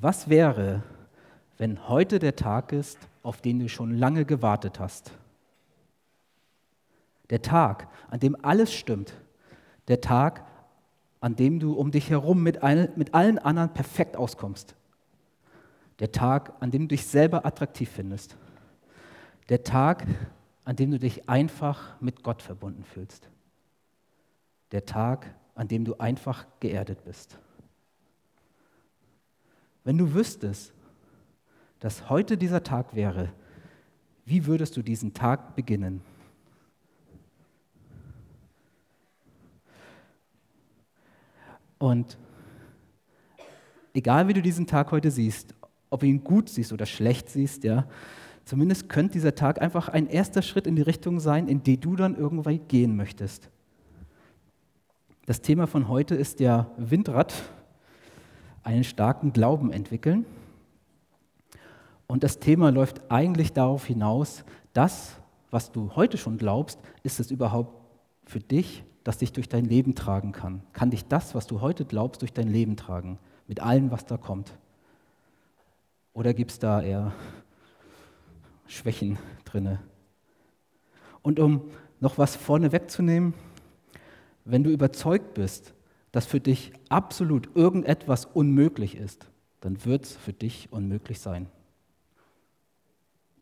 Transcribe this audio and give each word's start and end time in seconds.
Was 0.00 0.28
wäre, 0.28 0.82
wenn 1.56 1.88
heute 1.88 2.18
der 2.18 2.34
Tag 2.34 2.72
ist, 2.72 2.98
auf 3.22 3.40
den 3.40 3.60
du 3.60 3.68
schon 3.68 3.96
lange 3.96 4.24
gewartet 4.24 4.80
hast? 4.80 5.12
Der 7.30 7.42
Tag, 7.42 7.88
an 8.10 8.18
dem 8.18 8.36
alles 8.44 8.72
stimmt. 8.74 9.14
Der 9.88 10.00
Tag, 10.00 10.44
an 11.20 11.36
dem 11.36 11.60
du 11.60 11.74
um 11.74 11.90
dich 11.90 12.10
herum 12.10 12.42
mit, 12.42 12.62
ein, 12.62 12.88
mit 12.96 13.14
allen 13.14 13.38
anderen 13.38 13.72
perfekt 13.72 14.16
auskommst. 14.16 14.74
Der 16.00 16.10
Tag, 16.10 16.52
an 16.60 16.70
dem 16.70 16.82
du 16.82 16.88
dich 16.88 17.06
selber 17.06 17.46
attraktiv 17.46 17.88
findest. 17.88 18.36
Der 19.48 19.62
Tag, 19.62 20.06
an 20.64 20.74
dem 20.74 20.90
du 20.90 20.98
dich 20.98 21.28
einfach 21.28 22.00
mit 22.00 22.24
Gott 22.24 22.42
verbunden 22.42 22.84
fühlst. 22.84 23.28
Der 24.72 24.84
Tag, 24.86 25.32
an 25.54 25.68
dem 25.68 25.84
du 25.84 25.98
einfach 25.98 26.46
geerdet 26.58 27.04
bist. 27.04 27.38
Wenn 29.84 29.98
du 29.98 30.14
wüsstest, 30.14 30.72
dass 31.78 32.08
heute 32.08 32.38
dieser 32.38 32.62
Tag 32.62 32.94
wäre, 32.94 33.30
wie 34.24 34.46
würdest 34.46 34.76
du 34.76 34.82
diesen 34.82 35.12
Tag 35.12 35.54
beginnen? 35.54 36.00
Und 41.78 42.16
egal 43.92 44.26
wie 44.26 44.32
du 44.32 44.40
diesen 44.40 44.66
Tag 44.66 44.90
heute 44.90 45.10
siehst, 45.10 45.54
ob 45.90 46.00
du 46.00 46.06
ihn 46.06 46.24
gut 46.24 46.48
siehst 46.48 46.72
oder 46.72 46.86
schlecht 46.86 47.28
siehst, 47.28 47.64
ja, 47.64 47.86
zumindest 48.46 48.88
könnte 48.88 49.12
dieser 49.12 49.34
Tag 49.34 49.60
einfach 49.60 49.88
ein 49.90 50.06
erster 50.06 50.40
Schritt 50.40 50.66
in 50.66 50.76
die 50.76 50.82
Richtung 50.82 51.20
sein, 51.20 51.46
in 51.46 51.62
die 51.62 51.78
du 51.78 51.94
dann 51.94 52.16
irgendwann 52.16 52.66
gehen 52.68 52.96
möchtest. 52.96 53.50
Das 55.26 55.42
Thema 55.42 55.66
von 55.66 55.88
heute 55.88 56.14
ist 56.14 56.40
ja 56.40 56.70
Windrad, 56.78 57.34
einen 58.64 58.84
starken 58.84 59.32
Glauben 59.32 59.72
entwickeln. 59.72 60.26
Und 62.06 62.24
das 62.24 62.38
Thema 62.38 62.70
läuft 62.70 63.10
eigentlich 63.10 63.52
darauf 63.52 63.86
hinaus, 63.86 64.44
das, 64.72 65.20
was 65.50 65.70
du 65.70 65.94
heute 65.94 66.18
schon 66.18 66.38
glaubst, 66.38 66.80
ist 67.02 67.20
es 67.20 67.30
überhaupt 67.30 67.72
für 68.26 68.40
dich 68.40 68.84
das 69.04 69.18
dich 69.18 69.32
durch 69.32 69.48
dein 69.48 69.66
Leben 69.66 69.94
tragen 69.94 70.32
kann? 70.32 70.62
Kann 70.72 70.90
dich 70.90 71.06
das, 71.06 71.34
was 71.34 71.46
du 71.46 71.60
heute 71.60 71.84
glaubst, 71.84 72.22
durch 72.22 72.32
dein 72.32 72.48
Leben 72.48 72.76
tragen? 72.76 73.18
Mit 73.46 73.60
allem, 73.60 73.90
was 73.90 74.06
da 74.06 74.16
kommt? 74.16 74.56
Oder 76.14 76.32
gibt 76.32 76.52
es 76.52 76.58
da 76.58 76.82
eher 76.82 77.12
Schwächen 78.66 79.18
drinne? 79.44 79.80
Und 81.22 81.38
um 81.38 81.70
noch 82.00 82.16
was 82.16 82.34
vorne 82.34 82.72
wegzunehmen, 82.72 83.34
wenn 84.46 84.64
du 84.64 84.70
überzeugt 84.70 85.34
bist, 85.34 85.73
dass 86.14 86.26
für 86.26 86.38
dich 86.38 86.70
absolut 86.90 87.56
irgendetwas 87.56 88.24
unmöglich 88.24 88.96
ist, 88.96 89.26
dann 89.60 89.84
wird 89.84 90.04
es 90.04 90.16
für 90.16 90.32
dich 90.32 90.68
unmöglich 90.70 91.18
sein. 91.18 91.48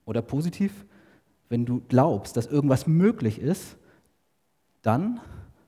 Oder 0.07 0.23
positiv, 0.23 0.87
wenn 1.51 1.67
du 1.67 1.83
glaubst, 1.89 2.35
dass 2.35 2.47
irgendwas 2.47 2.87
möglich 2.87 3.39
ist, 3.39 3.77
dann 4.81 5.21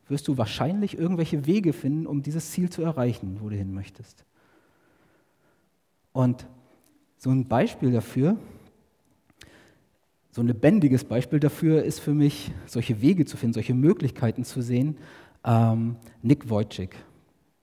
wirst 0.08 0.28
du 0.28 0.38
wahrscheinlich 0.38 0.96
irgendwelche 0.96 1.44
Wege 1.44 1.74
finden, 1.74 2.06
um 2.06 2.22
dieses 2.22 2.52
Ziel 2.52 2.70
zu 2.70 2.80
erreichen, 2.80 3.36
wo 3.42 3.50
du 3.50 3.56
hin 3.56 3.74
möchtest. 3.74 4.24
Und 6.12 6.46
so 7.18 7.28
ein 7.28 7.44
Beispiel 7.44 7.92
dafür, 7.92 8.38
so 10.30 10.40
ein 10.40 10.46
lebendiges 10.46 11.04
Beispiel 11.04 11.38
dafür 11.38 11.84
ist 11.84 12.00
für 12.00 12.14
mich, 12.14 12.50
solche 12.64 13.02
Wege 13.02 13.26
zu 13.26 13.36
finden, 13.36 13.52
solche 13.52 13.74
Möglichkeiten 13.74 14.44
zu 14.44 14.62
sehen, 14.62 14.96
ähm, 15.44 15.96
Nick 16.22 16.48
Wojcik. 16.48 16.96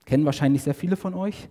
Kennen 0.04 0.24
wahrscheinlich 0.24 0.62
sehr 0.62 0.74
viele 0.74 0.96
von 0.96 1.14
euch. 1.14 1.48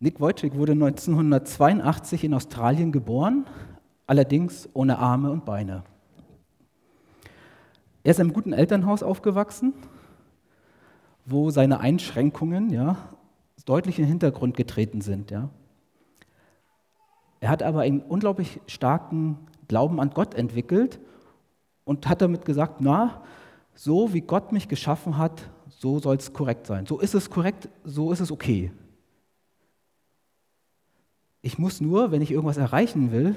Nick 0.00 0.20
Wojcik 0.20 0.54
wurde 0.54 0.72
1982 0.72 2.24
in 2.24 2.34
Australien 2.34 2.92
geboren, 2.92 3.46
allerdings 4.06 4.68
ohne 4.72 4.98
Arme 4.98 5.30
und 5.30 5.44
Beine. 5.44 5.82
Er 8.04 8.12
ist 8.12 8.20
einem 8.20 8.32
guten 8.32 8.52
Elternhaus 8.52 9.02
aufgewachsen, 9.02 9.74
wo 11.26 11.50
seine 11.50 11.80
Einschränkungen 11.80 12.70
ja, 12.70 12.96
deutlich 13.66 13.98
in 13.98 14.04
den 14.04 14.10
Hintergrund 14.10 14.56
getreten 14.56 15.00
sind. 15.00 15.30
Ja. 15.30 15.50
Er 17.40 17.50
hat 17.50 17.62
aber 17.62 17.80
einen 17.80 18.00
unglaublich 18.00 18.60
starken 18.66 19.38
Glauben 19.66 20.00
an 20.00 20.10
Gott 20.10 20.34
entwickelt 20.34 21.00
und 21.88 22.06
hat 22.06 22.20
damit 22.20 22.44
gesagt, 22.44 22.82
na, 22.82 23.22
so 23.74 24.12
wie 24.12 24.20
Gott 24.20 24.52
mich 24.52 24.68
geschaffen 24.68 25.16
hat, 25.16 25.48
so 25.68 25.98
soll 25.98 26.16
es 26.16 26.34
korrekt 26.34 26.66
sein. 26.66 26.84
So 26.84 26.98
ist 26.98 27.14
es 27.14 27.30
korrekt, 27.30 27.70
so 27.82 28.12
ist 28.12 28.20
es 28.20 28.30
okay. 28.30 28.70
Ich 31.40 31.58
muss 31.58 31.80
nur, 31.80 32.10
wenn 32.10 32.20
ich 32.20 32.30
irgendwas 32.30 32.58
erreichen 32.58 33.10
will, 33.10 33.34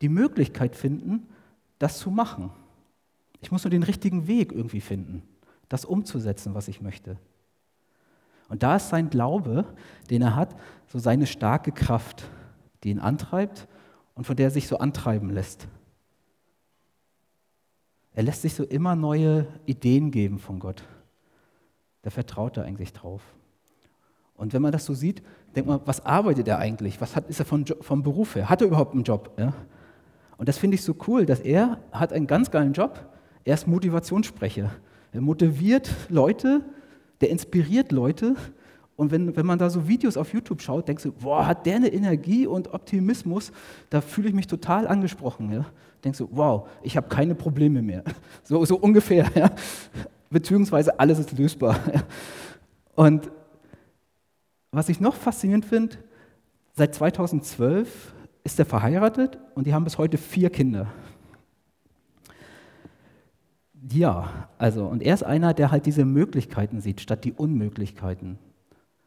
die 0.00 0.08
Möglichkeit 0.08 0.74
finden, 0.74 1.28
das 1.78 1.98
zu 1.98 2.10
machen. 2.10 2.48
Ich 3.42 3.52
muss 3.52 3.62
nur 3.62 3.70
den 3.70 3.82
richtigen 3.82 4.26
Weg 4.26 4.50
irgendwie 4.50 4.80
finden, 4.80 5.22
das 5.68 5.84
umzusetzen, 5.84 6.54
was 6.54 6.66
ich 6.66 6.80
möchte. 6.80 7.18
Und 8.48 8.62
da 8.62 8.76
ist 8.76 8.88
sein 8.88 9.10
Glaube, 9.10 9.66
den 10.08 10.22
er 10.22 10.34
hat, 10.34 10.56
so 10.86 10.98
seine 10.98 11.26
starke 11.26 11.72
Kraft, 11.72 12.24
die 12.84 12.88
ihn 12.88 13.00
antreibt 13.00 13.68
und 14.14 14.24
von 14.24 14.34
der 14.34 14.46
er 14.46 14.50
sich 14.50 14.66
so 14.66 14.78
antreiben 14.78 15.28
lässt. 15.28 15.68
Er 18.14 18.22
lässt 18.22 18.42
sich 18.42 18.54
so 18.54 18.64
immer 18.64 18.94
neue 18.94 19.46
Ideen 19.66 20.10
geben 20.10 20.38
von 20.38 20.58
Gott. 20.58 20.82
Da 22.02 22.10
vertraut 22.10 22.56
er 22.56 22.64
eigentlich 22.64 22.92
drauf. 22.92 23.22
Und 24.34 24.52
wenn 24.52 24.62
man 24.62 24.72
das 24.72 24.84
so 24.84 24.94
sieht, 24.94 25.22
denkt 25.54 25.68
man, 25.68 25.80
was 25.84 26.04
arbeitet 26.04 26.48
er 26.48 26.58
eigentlich? 26.58 27.00
Was 27.00 27.14
hat, 27.14 27.28
ist 27.28 27.38
er 27.38 27.46
von, 27.46 27.64
vom 27.64 28.02
Beruf 28.02 28.34
her? 28.34 28.48
Hat 28.48 28.60
er 28.60 28.66
überhaupt 28.66 28.92
einen 28.92 29.04
Job? 29.04 29.30
Ja? 29.38 29.54
Und 30.36 30.48
das 30.48 30.58
finde 30.58 30.74
ich 30.74 30.82
so 30.82 30.96
cool, 31.06 31.26
dass 31.26 31.40
er 31.40 31.78
hat 31.92 32.12
einen 32.12 32.26
ganz 32.26 32.50
geilen 32.50 32.72
Job, 32.72 33.08
er 33.44 33.54
ist 33.54 33.66
Motivationssprecher. 33.66 34.70
Er 35.12 35.20
motiviert 35.20 35.90
Leute, 36.08 36.62
der 37.20 37.30
inspiriert 37.30 37.92
Leute. 37.92 38.34
Und 38.96 39.10
wenn, 39.10 39.34
wenn 39.36 39.46
man 39.46 39.58
da 39.58 39.70
so 39.70 39.88
Videos 39.88 40.16
auf 40.16 40.32
YouTube 40.32 40.60
schaut, 40.60 40.86
denkst 40.86 41.04
du, 41.04 41.12
boah, 41.12 41.46
hat 41.46 41.66
der 41.66 41.76
eine 41.76 41.92
Energie 41.92 42.46
und 42.46 42.72
Optimismus, 42.72 43.52
da 43.90 44.00
fühle 44.00 44.28
ich 44.28 44.34
mich 44.34 44.46
total 44.46 44.86
angesprochen. 44.86 45.50
Ja? 45.52 45.66
Denkst 46.04 46.18
du, 46.18 46.28
wow, 46.30 46.68
ich 46.82 46.96
habe 46.96 47.08
keine 47.08 47.34
Probleme 47.34 47.82
mehr. 47.82 48.04
So, 48.44 48.64
so 48.64 48.76
ungefähr. 48.76 49.30
Ja? 49.34 49.50
Beziehungsweise 50.30 50.98
alles 50.98 51.18
ist 51.18 51.36
lösbar. 51.38 51.78
Ja? 51.94 52.02
Und 52.94 53.30
was 54.70 54.88
ich 54.90 55.00
noch 55.00 55.14
faszinierend 55.14 55.64
finde, 55.64 55.96
seit 56.74 56.94
2012 56.94 58.14
ist 58.44 58.58
er 58.58 58.66
verheiratet 58.66 59.38
und 59.54 59.66
die 59.66 59.72
haben 59.72 59.84
bis 59.84 59.98
heute 59.98 60.18
vier 60.18 60.50
Kinder. 60.50 60.88
Ja, 63.90 64.48
also, 64.58 64.86
und 64.86 65.02
er 65.02 65.14
ist 65.14 65.22
einer, 65.22 65.54
der 65.54 65.70
halt 65.70 65.86
diese 65.86 66.04
Möglichkeiten 66.04 66.80
sieht, 66.80 67.00
statt 67.00 67.24
die 67.24 67.32
Unmöglichkeiten. 67.32 68.38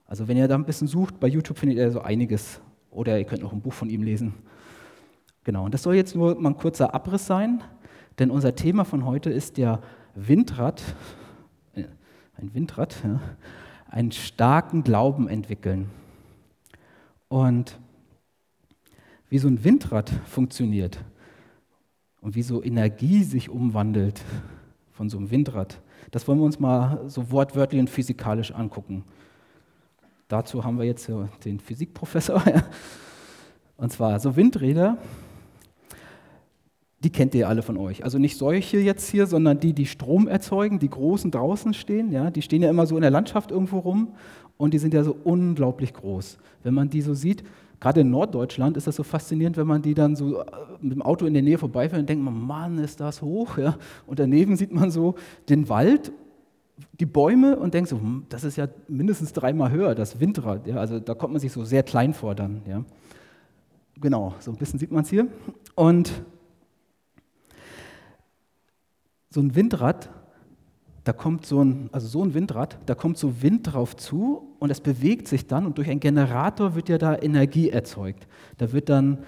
Also, 0.05 0.27
wenn 0.27 0.37
ihr 0.37 0.47
da 0.47 0.55
ein 0.55 0.65
bisschen 0.65 0.87
sucht, 0.87 1.19
bei 1.19 1.27
YouTube 1.27 1.57
findet 1.57 1.77
ihr 1.77 1.91
so 1.91 2.01
einiges. 2.01 2.61
Oder 2.91 3.17
ihr 3.17 3.25
könnt 3.25 3.41
noch 3.41 3.51
ein 3.51 3.61
Buch 3.61 3.73
von 3.73 3.89
ihm 3.89 4.03
lesen. 4.03 4.33
Genau, 5.43 5.65
und 5.65 5.73
das 5.73 5.83
soll 5.83 5.95
jetzt 5.95 6.15
nur 6.15 6.39
mal 6.39 6.49
ein 6.49 6.57
kurzer 6.57 6.93
Abriss 6.93 7.27
sein, 7.27 7.61
denn 8.17 8.31
unser 8.31 8.55
Thema 8.55 8.85
von 8.85 9.05
heute 9.05 9.29
ist 9.29 9.57
ja 9.57 9.79
Windrad, 10.15 10.81
äh, 11.75 11.83
ein 12.37 12.53
Windrad, 12.53 12.95
ja, 13.03 13.19
einen 13.87 14.11
starken 14.11 14.83
Glauben 14.83 15.27
entwickeln. 15.27 15.89
Und 17.27 17.79
wie 19.29 19.37
so 19.37 19.47
ein 19.47 19.63
Windrad 19.63 20.09
funktioniert 20.25 21.03
und 22.21 22.35
wie 22.35 22.41
so 22.41 22.63
Energie 22.63 23.23
sich 23.23 23.49
umwandelt, 23.49 24.21
von 24.91 25.09
so 25.09 25.17
einem 25.17 25.29
Windrad. 25.29 25.81
Das 26.11 26.27
wollen 26.27 26.39
wir 26.39 26.45
uns 26.45 26.59
mal 26.59 27.01
so 27.07 27.29
wortwörtlich 27.29 27.81
und 27.81 27.89
physikalisch 27.89 28.51
angucken. 28.51 29.03
Dazu 30.27 30.63
haben 30.63 30.77
wir 30.77 30.85
jetzt 30.85 31.09
den 31.43 31.59
Physikprofessor. 31.59 32.41
Und 33.77 33.91
zwar 33.91 34.19
so 34.19 34.35
Windräder, 34.35 34.97
die 37.03 37.11
kennt 37.11 37.35
ihr 37.35 37.47
alle 37.47 37.61
von 37.61 37.77
euch. 37.77 38.03
Also 38.03 38.17
nicht 38.17 38.37
solche 38.37 38.77
jetzt 38.77 39.09
hier, 39.09 39.27
sondern 39.27 39.59
die, 39.59 39.73
die 39.73 39.85
Strom 39.85 40.27
erzeugen, 40.27 40.79
die 40.79 40.89
großen 40.89 41.29
draußen 41.29 41.73
stehen. 41.75 42.11
Ja, 42.11 42.31
die 42.31 42.41
stehen 42.41 42.63
ja 42.63 42.69
immer 42.69 42.87
so 42.87 42.95
in 42.95 43.01
der 43.01 43.11
Landschaft 43.11 43.51
irgendwo 43.51 43.79
rum 43.79 44.13
und 44.57 44.73
die 44.73 44.79
sind 44.79 44.93
ja 44.93 45.03
so 45.03 45.15
unglaublich 45.23 45.93
groß. 45.93 46.39
Wenn 46.63 46.73
man 46.73 46.89
die 46.89 47.01
so 47.01 47.13
sieht, 47.13 47.43
gerade 47.79 48.01
in 48.01 48.09
Norddeutschland 48.09 48.75
ist 48.77 48.87
das 48.87 48.95
so 48.95 49.03
faszinierend, 49.03 49.57
wenn 49.57 49.67
man 49.67 49.83
die 49.83 49.93
dann 49.93 50.15
so 50.15 50.39
äh, 50.39 50.45
mit 50.81 50.93
dem 50.93 51.03
Auto 51.03 51.27
in 51.27 51.33
der 51.35 51.43
Nähe 51.43 51.59
vorbeifährt 51.59 51.99
und 51.99 52.09
denkt 52.09 52.23
man, 52.23 52.39
Mann, 52.39 52.79
ist 52.79 52.99
das 52.99 53.21
hoch. 53.21 53.59
Ja? 53.59 53.77
Und 54.07 54.17
daneben 54.17 54.55
sieht 54.55 54.73
man 54.73 54.89
so 54.89 55.13
den 55.49 55.69
Wald, 55.69 56.11
die 56.99 57.05
Bäume 57.05 57.57
und 57.57 57.73
denkt 57.73 57.89
so, 57.89 57.97
hm, 57.97 58.25
das 58.29 58.43
ist 58.43 58.57
ja 58.57 58.67
mindestens 58.87 59.33
dreimal 59.33 59.71
höher, 59.71 59.95
das 59.95 60.19
Windrad. 60.19 60.67
Ja? 60.67 60.77
Also 60.77 60.99
da 60.99 61.13
kommt 61.13 61.33
man 61.33 61.39
sich 61.39 61.51
so 61.51 61.63
sehr 61.63 61.83
klein 61.83 62.13
vor 62.13 62.35
dann. 62.35 62.61
Ja? 62.67 62.83
Genau, 63.99 64.35
so 64.39 64.51
ein 64.51 64.57
bisschen 64.57 64.79
sieht 64.79 64.91
man 64.91 65.03
es 65.03 65.09
hier. 65.09 65.27
Und 65.75 66.11
so 69.29 69.41
ein 69.41 69.55
Windrad 69.55 70.09
da 71.05 71.13
kommt 71.13 71.45
so 71.45 71.63
ein, 71.63 71.89
also 71.91 72.07
so 72.07 72.23
ein 72.23 72.33
Windrad, 72.33 72.79
da 72.87 72.95
kommt 72.95 73.19
so 73.19 73.43
Wind 73.43 73.71
drauf 73.71 73.95
zu 73.95 74.55
und 74.57 74.71
es 74.71 74.81
bewegt 74.81 75.27
sich 75.27 75.45
dann 75.45 75.67
und 75.67 75.77
durch 75.77 75.87
einen 75.87 75.99
Generator 75.99 76.73
wird 76.73 76.89
ja 76.89 76.97
da 76.97 77.15
Energie 77.15 77.69
erzeugt. 77.69 78.27
Da 78.57 78.73
wird 78.73 78.89
dann 78.89 79.19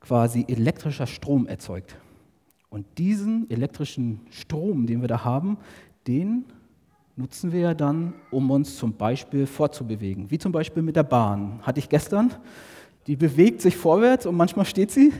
quasi 0.00 0.44
elektrischer 0.48 1.06
Strom 1.06 1.46
erzeugt. 1.46 1.96
Und 2.70 2.86
diesen 2.98 3.48
elektrischen 3.50 4.20
Strom, 4.30 4.86
den 4.86 5.00
wir 5.00 5.08
da 5.08 5.24
haben, 5.24 5.58
den 6.10 6.44
nutzen 7.16 7.52
wir 7.52 7.60
ja 7.60 7.74
dann, 7.74 8.14
um 8.30 8.50
uns 8.50 8.76
zum 8.76 8.94
Beispiel 8.94 9.46
fortzubewegen. 9.46 10.30
Wie 10.30 10.38
zum 10.38 10.50
Beispiel 10.50 10.82
mit 10.82 10.96
der 10.96 11.04
Bahn. 11.04 11.60
Hatte 11.62 11.78
ich 11.78 11.88
gestern. 11.88 12.32
Die 13.06 13.14
bewegt 13.14 13.60
sich 13.60 13.76
vorwärts 13.76 14.26
und 14.26 14.36
manchmal 14.36 14.64
steht 14.64 14.90
sie. 14.90 15.12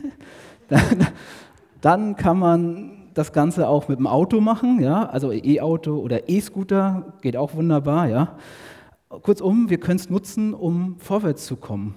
Dann 1.81 2.17
kann 2.17 2.39
man 2.39 3.09
das 3.15 3.33
Ganze 3.33 3.69
auch 3.69 3.89
mit 3.89 3.99
dem 3.99 4.07
Auto 4.07 4.41
machen, 4.41 4.81
ja, 4.81 5.09
also 5.09 5.33
E-Auto 5.33 5.97
oder 5.99 6.29
E-Scooter 6.29 7.15
geht 7.23 7.37
auch 7.37 7.55
wunderbar, 7.55 8.09
ja. 8.09 8.37
Kurzum, 9.09 9.71
wir 9.71 9.79
können 9.79 9.99
es 9.99 10.09
nutzen, 10.11 10.55
um 10.55 10.97
vorwärts 10.99 11.47
zu 11.47 11.57
kommen. 11.57 11.95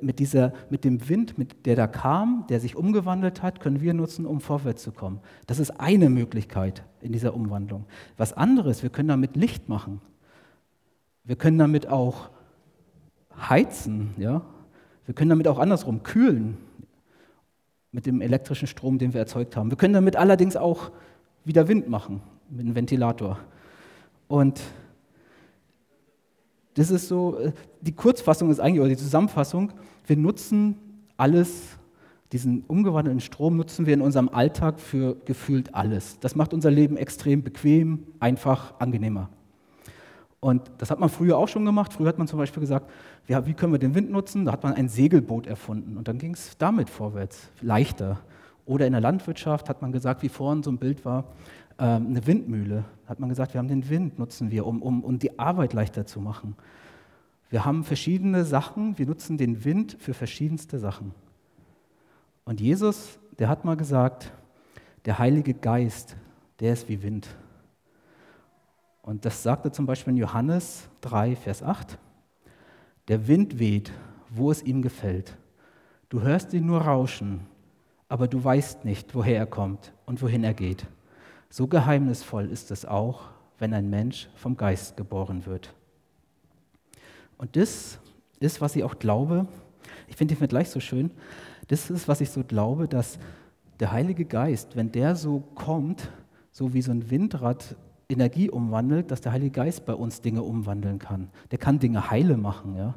Mit, 0.00 0.18
dieser, 0.18 0.54
mit 0.70 0.84
dem 0.84 1.08
Wind, 1.10 1.36
mit 1.36 1.66
der 1.66 1.76
da 1.76 1.86
kam, 1.86 2.46
der 2.48 2.58
sich 2.58 2.74
umgewandelt 2.74 3.42
hat, 3.42 3.60
können 3.60 3.82
wir 3.82 3.92
nutzen, 3.92 4.24
um 4.24 4.40
vorwärts 4.40 4.82
zu 4.82 4.92
kommen. 4.92 5.20
Das 5.46 5.58
ist 5.58 5.78
eine 5.78 6.08
Möglichkeit 6.08 6.84
in 7.02 7.12
dieser 7.12 7.34
Umwandlung. 7.34 7.84
Was 8.16 8.32
anderes, 8.32 8.82
wir 8.82 8.88
können 8.88 9.08
damit 9.08 9.36
Licht 9.36 9.68
machen. 9.68 10.00
Wir 11.22 11.36
können 11.36 11.58
damit 11.58 11.86
auch 11.86 12.30
heizen, 13.36 14.14
ja. 14.16 14.42
Wir 15.04 15.14
können 15.14 15.28
damit 15.28 15.48
auch 15.48 15.58
andersrum 15.58 16.02
kühlen 16.02 16.56
mit 17.92 18.06
dem 18.06 18.20
elektrischen 18.20 18.66
Strom, 18.66 18.98
den 18.98 19.12
wir 19.12 19.20
erzeugt 19.20 19.56
haben. 19.56 19.70
Wir 19.70 19.76
können 19.76 19.94
damit 19.94 20.16
allerdings 20.16 20.56
auch 20.56 20.90
wieder 21.44 21.68
Wind 21.68 21.88
machen 21.88 22.22
mit 22.48 22.60
einem 22.60 22.74
Ventilator. 22.74 23.38
Und 24.28 24.60
das 26.74 26.90
ist 26.90 27.08
so, 27.08 27.38
äh, 27.38 27.52
die 27.80 27.92
Kurzfassung 27.92 28.50
ist 28.50 28.60
eigentlich, 28.60 28.80
oder 28.80 28.88
die 28.88 28.96
Zusammenfassung, 28.96 29.72
wir 30.06 30.16
nutzen 30.16 30.76
alles, 31.16 31.78
diesen 32.32 32.64
umgewandelten 32.66 33.20
Strom 33.20 33.56
nutzen 33.56 33.86
wir 33.86 33.94
in 33.94 34.00
unserem 34.00 34.28
Alltag 34.28 34.80
für 34.80 35.16
gefühlt 35.24 35.74
alles. 35.74 36.18
Das 36.20 36.34
macht 36.34 36.52
unser 36.52 36.70
Leben 36.70 36.96
extrem 36.96 37.42
bequem, 37.42 38.04
einfach, 38.18 38.74
angenehmer. 38.80 39.28
Und 40.40 40.70
das 40.78 40.90
hat 40.90 40.98
man 40.98 41.08
früher 41.08 41.38
auch 41.38 41.48
schon 41.48 41.64
gemacht. 41.64 41.94
Früher 41.94 42.08
hat 42.08 42.18
man 42.18 42.26
zum 42.26 42.38
Beispiel 42.38 42.60
gesagt, 42.60 42.90
ja, 43.28 43.46
wie 43.46 43.54
können 43.54 43.72
wir 43.72 43.78
den 43.78 43.94
Wind 43.94 44.10
nutzen? 44.10 44.44
Da 44.44 44.52
hat 44.52 44.62
man 44.62 44.74
ein 44.74 44.88
Segelboot 44.88 45.46
erfunden 45.46 45.96
und 45.96 46.06
dann 46.06 46.18
ging 46.18 46.34
es 46.34 46.58
damit 46.58 46.90
vorwärts, 46.90 47.50
leichter. 47.62 48.20
Oder 48.66 48.86
in 48.86 48.92
der 48.92 49.00
Landwirtschaft 49.00 49.68
hat 49.68 49.80
man 49.80 49.92
gesagt, 49.92 50.22
wie 50.22 50.28
vorhin 50.28 50.62
so 50.62 50.70
ein 50.70 50.78
Bild 50.78 51.04
war, 51.04 51.24
ähm, 51.78 52.08
eine 52.08 52.26
Windmühle. 52.26 52.84
Hat 53.06 53.20
man 53.20 53.28
gesagt, 53.28 53.54
wir 53.54 53.58
haben 53.58 53.68
den 53.68 53.88
Wind, 53.88 54.18
nutzen 54.18 54.50
wir, 54.50 54.66
um, 54.66 54.82
um, 54.82 55.04
um 55.04 55.18
die 55.18 55.38
Arbeit 55.38 55.72
leichter 55.72 56.06
zu 56.06 56.20
machen. 56.20 56.56
Wir 57.50 57.64
haben 57.64 57.84
verschiedene 57.84 58.44
Sachen, 58.44 58.98
wir 58.98 59.06
nutzen 59.06 59.38
den 59.38 59.64
Wind 59.64 59.96
für 59.98 60.14
verschiedenste 60.14 60.78
Sachen. 60.78 61.12
Und 62.44 62.60
Jesus, 62.60 63.18
der 63.38 63.48
hat 63.48 63.64
mal 63.64 63.76
gesagt, 63.76 64.32
der 65.04 65.18
Heilige 65.18 65.54
Geist, 65.54 66.16
der 66.60 66.72
ist 66.72 66.88
wie 66.88 67.02
Wind. 67.02 67.28
Und 69.02 69.24
das 69.24 69.42
sagt 69.42 69.66
er 69.66 69.72
zum 69.72 69.86
Beispiel 69.86 70.14
in 70.14 70.18
Johannes 70.18 70.88
3, 71.02 71.36
Vers 71.36 71.62
8. 71.62 71.98
Der 73.08 73.28
Wind 73.28 73.58
weht, 73.58 73.92
wo 74.30 74.50
es 74.50 74.62
ihm 74.62 74.80
gefällt. 74.80 75.36
Du 76.08 76.22
hörst 76.22 76.54
ihn 76.54 76.66
nur 76.66 76.80
rauschen, 76.80 77.40
aber 78.08 78.28
du 78.28 78.42
weißt 78.42 78.84
nicht, 78.84 79.14
woher 79.14 79.36
er 79.36 79.46
kommt 79.46 79.92
und 80.06 80.22
wohin 80.22 80.44
er 80.44 80.54
geht. 80.54 80.86
So 81.50 81.66
geheimnisvoll 81.66 82.46
ist 82.50 82.70
es 82.70 82.84
auch, 82.84 83.22
wenn 83.58 83.72
ein 83.74 83.88
Mensch 83.88 84.28
vom 84.34 84.56
Geist 84.56 84.96
geboren 84.96 85.46
wird. 85.46 85.72
Und 87.38 87.56
das 87.56 87.98
ist, 88.40 88.60
was 88.60 88.76
ich 88.76 88.84
auch 88.84 88.98
glaube, 88.98 89.46
ich 90.08 90.16
finde 90.16 90.34
den 90.34 90.38
Vergleich 90.38 90.70
so 90.70 90.80
schön, 90.80 91.10
das 91.68 91.90
ist, 91.90 92.08
was 92.08 92.20
ich 92.20 92.30
so 92.30 92.44
glaube, 92.44 92.88
dass 92.88 93.18
der 93.80 93.92
Heilige 93.92 94.24
Geist, 94.24 94.76
wenn 94.76 94.92
der 94.92 95.16
so 95.16 95.40
kommt, 95.54 96.10
so 96.52 96.72
wie 96.74 96.82
so 96.82 96.92
ein 96.92 97.10
Windrad 97.10 97.76
Energie 98.08 98.50
umwandelt, 98.50 99.10
dass 99.10 99.20
der 99.20 99.32
Heilige 99.32 99.52
Geist 99.52 99.86
bei 99.86 99.94
uns 99.94 100.20
Dinge 100.20 100.42
umwandeln 100.42 100.98
kann. 100.98 101.30
Der 101.50 101.58
kann 101.58 101.78
Dinge 101.78 102.10
heile 102.10 102.36
machen, 102.36 102.76
ja. 102.76 102.94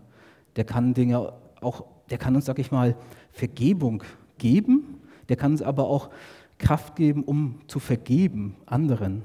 Der 0.56 0.66
kann 0.66 0.94
Dinge 0.94 1.34
auch, 1.62 1.86
der 2.10 2.18
kann 2.18 2.36
uns, 2.36 2.46
sag 2.46 2.60
ich 2.60 2.72
mal, 2.72 2.96
Vergebung 3.32 4.04
geben, 4.38 5.02
der 5.30 5.38
kann 5.38 5.52
uns 5.52 5.62
aber 5.62 5.88
auch 5.88 6.10
Kraft 6.58 6.96
geben, 6.96 7.24
um 7.24 7.62
zu 7.68 7.80
vergeben 7.80 8.56
anderen. 8.66 9.24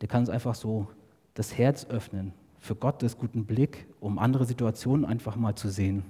Der 0.00 0.08
kann 0.08 0.20
uns 0.20 0.30
einfach 0.30 0.54
so 0.54 0.88
das 1.34 1.56
Herz 1.56 1.86
öffnen 1.86 2.32
für 2.58 2.74
Gottes 2.74 3.16
guten 3.16 3.46
Blick, 3.46 3.86
um 4.00 4.18
andere 4.18 4.44
Situationen 4.44 5.04
einfach 5.04 5.36
mal 5.36 5.54
zu 5.54 5.68
sehen. 5.68 6.04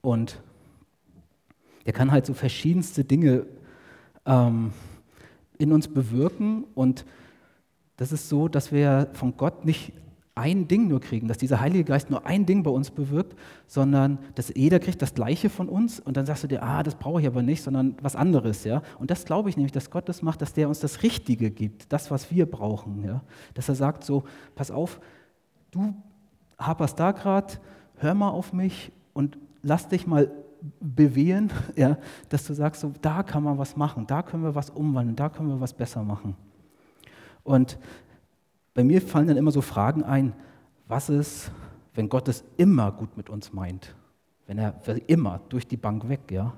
Und 0.00 0.42
der 1.84 1.92
kann 1.92 2.10
halt 2.10 2.26
so 2.26 2.34
verschiedenste 2.34 3.04
Dinge 3.04 3.46
ähm, 4.24 4.72
in 5.58 5.72
uns 5.72 5.88
bewirken. 5.88 6.64
Und 6.74 7.04
das 7.96 8.12
ist 8.12 8.28
so, 8.28 8.48
dass 8.48 8.72
wir 8.72 9.10
von 9.12 9.36
Gott 9.36 9.64
nicht 9.64 9.92
ein 10.40 10.66
Ding 10.68 10.88
nur 10.88 11.00
kriegen, 11.00 11.28
dass 11.28 11.36
dieser 11.36 11.60
Heilige 11.60 11.84
Geist 11.84 12.08
nur 12.08 12.24
ein 12.24 12.46
Ding 12.46 12.62
bei 12.62 12.70
uns 12.70 12.90
bewirkt, 12.90 13.38
sondern 13.66 14.18
dass 14.34 14.52
jeder 14.54 14.80
kriegt 14.80 15.02
das 15.02 15.12
Gleiche 15.12 15.50
von 15.50 15.68
uns 15.68 16.00
und 16.00 16.16
dann 16.16 16.24
sagst 16.24 16.44
du 16.44 16.48
dir, 16.48 16.62
ah, 16.62 16.82
das 16.82 16.94
brauche 16.94 17.20
ich 17.20 17.26
aber 17.26 17.42
nicht, 17.42 17.62
sondern 17.62 17.94
was 18.00 18.16
anderes, 18.16 18.64
ja. 18.64 18.82
Und 18.98 19.10
das 19.10 19.26
glaube 19.26 19.50
ich 19.50 19.56
nämlich, 19.56 19.72
dass 19.72 19.90
Gott 19.90 20.08
das 20.08 20.22
macht, 20.22 20.40
dass 20.40 20.54
der 20.54 20.68
uns 20.68 20.80
das 20.80 21.02
Richtige 21.02 21.50
gibt, 21.50 21.92
das, 21.92 22.10
was 22.10 22.30
wir 22.30 22.50
brauchen, 22.50 23.04
ja. 23.04 23.22
Dass 23.52 23.68
er 23.68 23.74
sagt 23.74 24.02
so, 24.02 24.24
pass 24.54 24.70
auf, 24.70 25.00
du 25.70 25.94
haperst 26.58 26.98
da 26.98 27.12
gerade, 27.12 27.54
hör 27.96 28.14
mal 28.14 28.30
auf 28.30 28.54
mich 28.54 28.92
und 29.12 29.36
lass 29.62 29.88
dich 29.88 30.06
mal 30.06 30.30
bewegen, 30.80 31.50
ja, 31.76 31.98
dass 32.30 32.46
du 32.46 32.54
sagst, 32.54 32.80
so, 32.80 32.92
da 33.02 33.22
kann 33.22 33.42
man 33.42 33.58
was 33.58 33.76
machen, 33.76 34.06
da 34.06 34.22
können 34.22 34.42
wir 34.42 34.54
was 34.54 34.70
umwandeln, 34.70 35.16
da 35.16 35.28
können 35.28 35.50
wir 35.50 35.60
was 35.60 35.74
besser 35.74 36.02
machen. 36.02 36.34
Und 37.44 37.78
bei 38.74 38.84
mir 38.84 39.02
fallen 39.02 39.28
dann 39.28 39.36
immer 39.36 39.50
so 39.50 39.60
Fragen 39.60 40.04
ein, 40.04 40.32
was 40.86 41.08
ist, 41.08 41.50
wenn 41.94 42.08
Gott 42.08 42.28
es 42.28 42.44
immer 42.56 42.92
gut 42.92 43.16
mit 43.16 43.30
uns 43.30 43.52
meint? 43.52 43.94
Wenn 44.46 44.58
er 44.58 44.74
immer 45.06 45.40
durch 45.48 45.66
die 45.66 45.76
Bank 45.76 46.08
weg, 46.08 46.30
ja, 46.30 46.54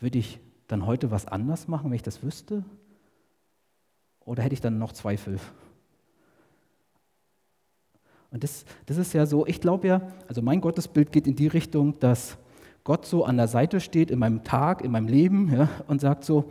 würde 0.00 0.18
ich 0.18 0.40
dann 0.68 0.86
heute 0.86 1.10
was 1.10 1.26
anders 1.26 1.68
machen, 1.68 1.90
wenn 1.90 1.96
ich 1.96 2.02
das 2.02 2.22
wüsste? 2.22 2.64
Oder 4.24 4.42
hätte 4.42 4.54
ich 4.54 4.60
dann 4.60 4.78
noch 4.78 4.92
Zweifel? 4.92 5.38
Und 8.30 8.44
das, 8.44 8.64
das 8.86 8.96
ist 8.96 9.12
ja 9.12 9.26
so, 9.26 9.46
ich 9.46 9.60
glaube 9.60 9.88
ja, 9.88 10.02
also 10.28 10.40
mein 10.40 10.60
Gottesbild 10.60 11.10
geht 11.10 11.26
in 11.26 11.34
die 11.34 11.48
Richtung, 11.48 11.98
dass 11.98 12.38
Gott 12.84 13.04
so 13.04 13.24
an 13.24 13.36
der 13.36 13.48
Seite 13.48 13.80
steht 13.80 14.10
in 14.10 14.18
meinem 14.18 14.44
Tag, 14.44 14.82
in 14.82 14.92
meinem 14.92 15.08
Leben 15.08 15.52
ja, 15.52 15.68
und 15.88 16.00
sagt 16.00 16.24
so, 16.24 16.50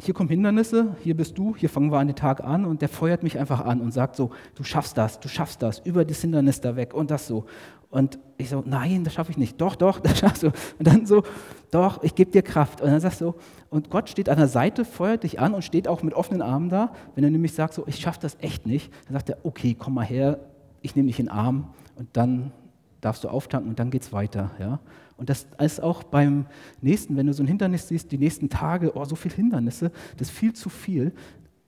hier 0.00 0.14
kommen 0.14 0.28
Hindernisse, 0.28 0.96
hier 1.02 1.16
bist 1.16 1.36
du, 1.38 1.56
hier 1.56 1.68
fangen 1.68 1.90
wir 1.90 1.98
an 1.98 2.06
den 2.06 2.16
Tag 2.16 2.42
an 2.42 2.64
und 2.64 2.82
der 2.82 2.88
feuert 2.88 3.22
mich 3.22 3.38
einfach 3.38 3.64
an 3.64 3.80
und 3.80 3.92
sagt 3.92 4.16
so, 4.16 4.30
du 4.54 4.64
schaffst 4.64 4.96
das, 4.98 5.20
du 5.20 5.28
schaffst 5.28 5.62
das, 5.62 5.78
über 5.80 6.04
das 6.04 6.20
Hindernis 6.20 6.60
da 6.60 6.76
weg 6.76 6.94
und 6.94 7.10
das 7.10 7.26
so. 7.26 7.46
Und 7.90 8.18
ich 8.36 8.50
so, 8.50 8.62
nein, 8.66 9.04
das 9.04 9.14
schaffe 9.14 9.30
ich 9.30 9.38
nicht. 9.38 9.60
Doch, 9.60 9.76
doch, 9.76 10.00
das 10.00 10.18
schaffst 10.18 10.42
du. 10.42 10.48
Und 10.48 10.86
dann 10.86 11.06
so, 11.06 11.22
doch, 11.70 12.02
ich 12.02 12.14
gebe 12.14 12.30
dir 12.30 12.42
Kraft. 12.42 12.80
Und 12.80 12.90
dann 12.90 13.00
sagst 13.00 13.20
du, 13.20 13.34
und 13.70 13.90
Gott 13.90 14.08
steht 14.08 14.28
an 14.28 14.36
der 14.36 14.48
Seite, 14.48 14.84
feuert 14.84 15.22
dich 15.22 15.40
an 15.40 15.54
und 15.54 15.62
steht 15.62 15.88
auch 15.88 16.02
mit 16.02 16.14
offenen 16.14 16.42
Armen 16.42 16.68
da. 16.68 16.92
Wenn 17.14 17.24
er 17.24 17.30
nämlich 17.30 17.54
sagt, 17.54 17.74
so, 17.74 17.84
ich 17.86 17.96
schaffe 17.96 18.18
das 18.20 18.36
echt 18.40 18.66
nicht, 18.66 18.92
dann 19.06 19.14
sagt 19.14 19.30
er, 19.30 19.38
okay, 19.44 19.74
komm 19.78 19.94
mal 19.94 20.04
her, 20.04 20.38
ich 20.82 20.94
nehme 20.96 21.08
dich 21.08 21.18
in 21.18 21.26
den 21.26 21.32
Arm 21.32 21.74
und 21.96 22.08
dann 22.12 22.52
darfst 23.00 23.24
du 23.24 23.28
auftanken 23.28 23.70
und 23.70 23.78
dann 23.78 23.90
geht 23.90 24.02
es 24.02 24.12
weiter. 24.12 24.50
Ja? 24.58 24.80
Und 25.16 25.30
das 25.30 25.46
ist 25.58 25.82
auch 25.82 26.02
beim 26.02 26.46
nächsten, 26.80 27.16
wenn 27.16 27.26
du 27.26 27.32
so 27.32 27.42
ein 27.42 27.46
Hindernis 27.46 27.88
siehst, 27.88 28.12
die 28.12 28.18
nächsten 28.18 28.48
Tage, 28.48 28.96
oh, 28.96 29.04
so 29.04 29.16
viele 29.16 29.34
Hindernisse, 29.34 29.90
das 30.16 30.28
ist 30.28 30.36
viel 30.36 30.52
zu 30.52 30.68
viel. 30.68 31.12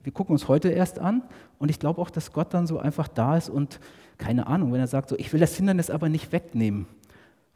Wir 0.03 0.13
gucken 0.13 0.33
uns 0.33 0.49
heute 0.49 0.69
erst 0.69 0.99
an 0.99 1.23
und 1.59 1.71
ich 1.71 1.79
glaube 1.79 2.01
auch, 2.01 2.11
dass 2.11 2.33
Gott 2.33 2.53
dann 2.55 2.67
so 2.67 2.79
einfach 2.79 3.09
da 3.09 3.37
ist 3.37 3.49
und 3.49 3.81
keine 4.19 4.47
Ahnung, 4.47 4.73
wenn 4.73 4.81
er 4.81 4.87
sagt, 4.87 5.09
so, 5.09 5.17
ich 5.17 5.33
will 5.33 5.41
das 5.41 5.57
Hindernis 5.57 5.91
aber 5.91 6.09
nicht 6.09 6.33
wegnehmen, 6.33 6.87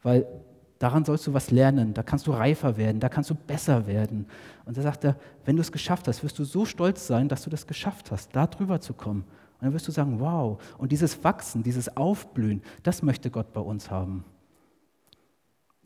weil 0.01 0.25
daran 0.79 1.05
sollst 1.05 1.27
du 1.27 1.33
was 1.33 1.51
lernen, 1.51 1.93
da 1.93 2.03
kannst 2.03 2.27
du 2.27 2.31
reifer 2.31 2.77
werden, 2.77 2.99
da 2.99 3.09
kannst 3.09 3.29
du 3.29 3.35
besser 3.35 3.85
werden. 3.87 4.25
Und 4.65 4.75
da 4.77 4.81
sagt 4.81 5.05
er, 5.05 5.15
wenn 5.45 5.55
du 5.55 5.61
es 5.61 5.71
geschafft 5.71 6.07
hast, 6.07 6.23
wirst 6.23 6.39
du 6.39 6.43
so 6.43 6.65
stolz 6.65 7.07
sein, 7.07 7.29
dass 7.29 7.43
du 7.43 7.49
das 7.49 7.67
geschafft 7.67 8.11
hast, 8.11 8.35
da 8.35 8.47
drüber 8.47 8.81
zu 8.81 8.93
kommen. 8.93 9.21
Und 9.21 9.67
dann 9.67 9.73
wirst 9.73 9.87
du 9.87 9.91
sagen, 9.91 10.19
wow, 10.19 10.61
und 10.77 10.91
dieses 10.91 11.23
Wachsen, 11.23 11.63
dieses 11.63 11.95
Aufblühen, 11.95 12.61
das 12.83 13.01
möchte 13.01 13.29
Gott 13.29 13.53
bei 13.53 13.61
uns 13.61 13.89
haben. 13.89 14.25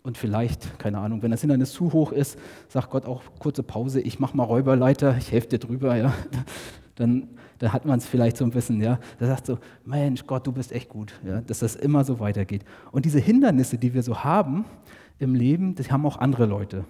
Und 0.08 0.18
vielleicht, 0.18 0.80
keine 0.80 1.00
Ahnung, 1.00 1.22
wenn 1.22 1.32
das 1.32 1.42
Hindernis 1.42 1.74
zu 1.74 1.92
hoch 1.92 2.14
ist, 2.14 2.40
sagt 2.70 2.92
Gott 2.92 3.06
auch 3.06 3.24
kurze 3.40 3.62
Pause, 3.62 4.00
ich 4.00 4.20
mache 4.20 4.38
mal 4.38 4.46
Räuberleiter, 4.46 5.18
ich 5.18 5.34
helfe 5.34 5.50
dir 5.50 5.60
drüber, 5.60 5.98
ja. 5.98 6.14
Dann, 6.96 7.28
dann 7.60 7.74
hat 7.74 7.86
man 7.86 8.00
es 8.00 8.06
vielleicht 8.06 8.38
so 8.38 8.46
ein 8.46 8.52
bisschen, 8.52 8.82
ja. 8.82 9.02
Da 9.20 9.28
sagt 9.28 9.48
so, 9.48 9.60
Mensch, 9.84 10.26
Gott, 10.26 10.48
du 10.48 10.54
bist 10.54 10.72
echt 10.72 10.88
gut, 10.88 11.20
ja, 11.26 11.42
dass 11.42 11.60
das 11.60 11.76
immer 11.76 12.06
so 12.06 12.22
weitergeht. 12.22 12.64
Und 12.94 13.04
diese 13.04 13.20
Hindernisse, 13.20 13.78
die 13.78 13.94
wir 13.94 14.02
so 14.02 14.24
haben 14.24 14.64
im 15.20 15.36
Leben, 15.36 15.76
die 15.76 15.84
haben 15.84 16.06
auch 16.06 16.16
andere 16.16 16.46
Leute. 16.46 16.86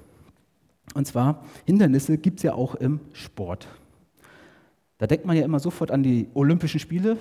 Und 0.94 1.08
zwar, 1.08 1.44
Hindernisse 1.66 2.20
gibt 2.20 2.38
es 2.38 2.44
ja 2.44 2.54
auch 2.54 2.76
im 2.76 3.00
Sport. 3.14 3.68
Da 5.00 5.08
denkt 5.08 5.26
man 5.26 5.36
ja 5.36 5.44
immer 5.44 5.60
sofort 5.60 5.90
an 5.90 6.04
die 6.04 6.28
Olympischen 6.36 6.80
Spiele 6.80 7.18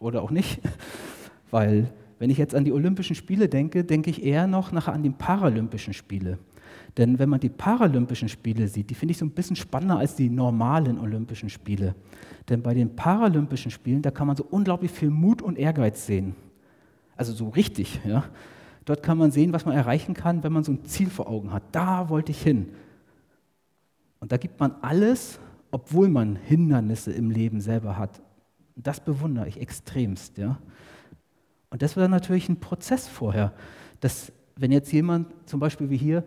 oder 0.00 0.20
auch 0.22 0.32
nicht, 0.32 0.60
weil 1.52 1.92
wenn 2.18 2.30
ich 2.30 2.38
jetzt 2.38 2.54
an 2.54 2.64
die 2.64 2.72
Olympischen 2.72 3.14
Spiele 3.14 3.48
denke, 3.48 3.84
denke 3.84 4.10
ich 4.10 4.22
eher 4.22 4.46
noch 4.46 4.72
nachher 4.72 4.92
an 4.92 5.02
die 5.02 5.10
Paralympischen 5.10 5.94
Spiele. 5.94 6.38
Denn 6.96 7.18
wenn 7.18 7.28
man 7.28 7.40
die 7.40 7.48
Paralympischen 7.48 8.28
Spiele 8.28 8.66
sieht, 8.66 8.90
die 8.90 8.94
finde 8.94 9.12
ich 9.12 9.18
so 9.18 9.24
ein 9.24 9.30
bisschen 9.30 9.56
spannender 9.56 9.98
als 9.98 10.16
die 10.16 10.28
normalen 10.28 10.98
Olympischen 10.98 11.48
Spiele. 11.48 11.94
Denn 12.48 12.62
bei 12.62 12.74
den 12.74 12.96
Paralympischen 12.96 13.70
Spielen, 13.70 14.02
da 14.02 14.10
kann 14.10 14.26
man 14.26 14.36
so 14.36 14.44
unglaublich 14.50 14.90
viel 14.90 15.10
Mut 15.10 15.42
und 15.42 15.58
Ehrgeiz 15.58 16.06
sehen. 16.06 16.34
Also 17.16 17.32
so 17.32 17.48
richtig. 17.48 18.00
Ja. 18.04 18.24
Dort 18.84 19.02
kann 19.02 19.18
man 19.18 19.30
sehen, 19.30 19.52
was 19.52 19.66
man 19.66 19.76
erreichen 19.76 20.14
kann, 20.14 20.42
wenn 20.42 20.52
man 20.52 20.64
so 20.64 20.72
ein 20.72 20.84
Ziel 20.84 21.10
vor 21.10 21.28
Augen 21.28 21.52
hat. 21.52 21.62
Da 21.72 22.08
wollte 22.08 22.32
ich 22.32 22.42
hin. 22.42 22.70
Und 24.18 24.32
da 24.32 24.36
gibt 24.36 24.58
man 24.58 24.74
alles, 24.80 25.38
obwohl 25.70 26.08
man 26.08 26.36
Hindernisse 26.36 27.12
im 27.12 27.30
Leben 27.30 27.60
selber 27.60 27.98
hat. 27.98 28.20
Das 28.74 28.98
bewundere 29.00 29.46
ich 29.46 29.60
extremst. 29.60 30.38
Ja. 30.38 30.58
Und 31.70 31.82
das 31.82 31.96
war 31.96 32.08
natürlich 32.08 32.48
ein 32.48 32.60
Prozess 32.60 33.08
vorher. 33.08 33.52
Dass, 34.00 34.32
wenn 34.56 34.72
jetzt 34.72 34.92
jemand, 34.92 35.26
zum 35.46 35.60
Beispiel 35.60 35.90
wie 35.90 35.96
hier, 35.96 36.24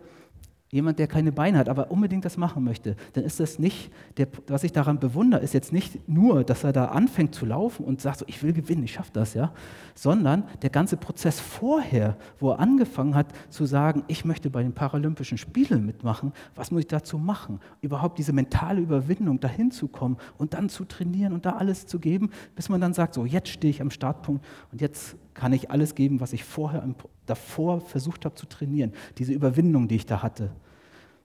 jemand, 0.72 0.98
der 0.98 1.06
keine 1.06 1.32
Beine 1.32 1.58
hat, 1.58 1.68
aber 1.68 1.90
unbedingt 1.90 2.24
das 2.24 2.38
machen 2.38 2.64
möchte, 2.64 2.96
dann 3.12 3.24
ist 3.24 3.38
das 3.40 3.58
nicht, 3.58 3.92
der, 4.16 4.26
was 4.46 4.64
ich 4.64 4.72
daran 4.72 4.98
bewundere, 4.98 5.42
ist 5.42 5.52
jetzt 5.52 5.70
nicht 5.70 6.08
nur, 6.08 6.44
dass 6.44 6.64
er 6.64 6.72
da 6.72 6.86
anfängt 6.86 7.34
zu 7.34 7.44
laufen 7.44 7.84
und 7.84 8.00
sagt 8.00 8.20
so, 8.20 8.24
ich 8.26 8.42
will 8.42 8.54
gewinnen, 8.54 8.82
ich 8.82 8.94
schaffe 8.94 9.10
das, 9.12 9.34
ja, 9.34 9.52
sondern 9.94 10.44
der 10.62 10.70
ganze 10.70 10.96
Prozess 10.96 11.40
vorher, 11.40 12.16
wo 12.40 12.52
er 12.52 12.58
angefangen 12.58 13.14
hat 13.14 13.26
zu 13.50 13.66
sagen, 13.66 14.02
ich 14.08 14.24
möchte 14.24 14.48
bei 14.48 14.62
den 14.62 14.72
Paralympischen 14.72 15.36
Spielen 15.36 15.84
mitmachen, 15.84 16.32
was 16.54 16.70
muss 16.70 16.80
ich 16.80 16.88
dazu 16.88 17.18
machen? 17.18 17.60
Überhaupt 17.82 18.16
diese 18.16 18.32
mentale 18.32 18.80
Überwindung, 18.80 19.40
dahin 19.40 19.72
zu 19.72 19.88
kommen 19.88 20.16
und 20.38 20.54
dann 20.54 20.70
zu 20.70 20.86
trainieren 20.86 21.34
und 21.34 21.44
da 21.44 21.50
alles 21.50 21.86
zu 21.86 22.00
geben, 22.00 22.30
bis 22.56 22.70
man 22.70 22.80
dann 22.80 22.94
sagt, 22.94 23.12
so, 23.12 23.26
jetzt 23.26 23.50
stehe 23.50 23.70
ich 23.70 23.82
am 23.82 23.90
Startpunkt 23.90 24.42
und 24.72 24.80
jetzt 24.80 25.16
kann 25.34 25.52
ich 25.52 25.70
alles 25.70 25.94
geben, 25.94 26.20
was 26.20 26.32
ich 26.32 26.44
vorher 26.44 26.86
davor 27.26 27.80
versucht 27.80 28.24
habe 28.24 28.34
zu 28.34 28.46
trainieren. 28.46 28.92
Diese 29.18 29.32
Überwindung, 29.32 29.88
die 29.88 29.96
ich 29.96 30.06
da 30.06 30.22
hatte. 30.22 30.50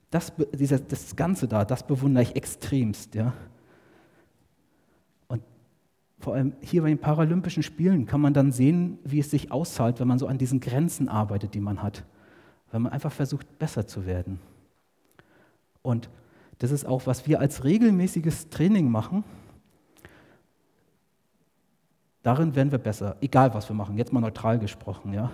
Das, 0.10 0.32
dieser, 0.54 0.80
das 0.80 1.16
Ganze 1.16 1.48
da, 1.48 1.66
das 1.66 1.86
bewundere 1.86 2.24
ich 2.24 2.36
extremst. 2.36 3.16
Ja. 3.16 3.34
Und 5.28 5.44
vor 6.20 6.36
allem 6.36 6.54
hier 6.62 6.82
bei 6.84 6.90
den 6.90 7.00
Paralympischen 7.00 7.64
Spielen 7.64 8.06
kann 8.06 8.22
man 8.22 8.34
dann 8.34 8.52
sehen, 8.52 9.00
wie 9.04 9.20
es 9.20 9.30
sich 9.30 9.52
auszahlt, 9.52 10.00
wenn 10.00 10.08
man 10.08 10.20
so 10.20 10.28
an 10.28 10.38
diesen 10.38 10.60
Grenzen 10.60 11.10
arbeitet, 11.10 11.54
die 11.54 11.60
man 11.60 11.84
hat. 11.84 12.06
Wenn 12.72 12.84
man 12.84 12.94
einfach 12.94 13.12
versucht, 13.12 13.60
besser 13.60 13.88
zu 13.88 14.06
werden. 14.06 14.40
Und 15.82 16.10
das 16.60 16.72
ist 16.72 16.86
auch, 16.86 17.06
was 17.06 17.28
wir 17.28 17.40
als 17.40 17.64
regelmäßiges 17.64 18.50
Training 18.50 18.90
machen. 18.90 19.24
Darin 22.28 22.56
werden 22.58 22.74
wir 22.74 22.78
besser, 22.78 23.16
egal 23.22 23.54
was 23.54 23.70
wir 23.70 23.74
machen, 23.74 23.98
jetzt 23.98 24.12
mal 24.12 24.20
neutral 24.20 24.60
gesprochen. 24.60 25.14
Ja? 25.14 25.32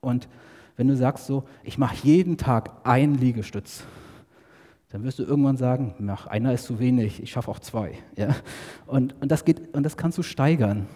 Und 0.00 0.28
wenn 0.76 0.86
du 0.86 0.94
sagst 0.94 1.26
so, 1.26 1.42
ich 1.64 1.78
mache 1.78 1.96
jeden 2.04 2.36
Tag 2.36 2.70
einen 2.84 3.16
Liegestütz, 3.16 3.82
dann 4.90 5.02
wirst 5.02 5.18
du 5.18 5.24
irgendwann 5.24 5.56
sagen, 5.56 5.96
ach, 6.08 6.28
einer 6.28 6.52
ist 6.52 6.66
zu 6.66 6.78
wenig, 6.78 7.20
ich 7.20 7.32
schaffe 7.32 7.50
auch 7.50 7.58
zwei. 7.58 7.94
Ja? 8.14 8.36
Und, 8.86 9.20
und, 9.20 9.32
das 9.32 9.44
geht, 9.44 9.74
und 9.74 9.82
das 9.82 9.96
kannst 9.96 10.16
du 10.16 10.22
steigern. 10.22 10.86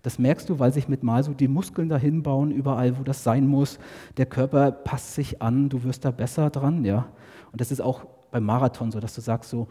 Das 0.00 0.18
merkst 0.18 0.48
du, 0.48 0.60
weil 0.60 0.72
sich 0.72 0.88
mit 0.88 1.02
Mal 1.02 1.22
so 1.22 1.34
die 1.34 1.46
Muskeln 1.46 1.90
dahin 1.90 2.22
bauen, 2.22 2.50
überall, 2.50 2.98
wo 2.98 3.02
das 3.02 3.22
sein 3.22 3.46
muss. 3.46 3.78
Der 4.16 4.24
Körper 4.24 4.72
passt 4.72 5.14
sich 5.14 5.42
an, 5.42 5.68
du 5.68 5.84
wirst 5.84 6.06
da 6.06 6.10
besser 6.10 6.48
dran. 6.48 6.86
Ja? 6.86 7.04
Und 7.52 7.60
das 7.60 7.70
ist 7.70 7.82
auch 7.82 8.06
beim 8.30 8.44
Marathon 8.44 8.90
so, 8.90 8.98
dass 8.98 9.14
du 9.14 9.20
sagst 9.20 9.50
so, 9.50 9.68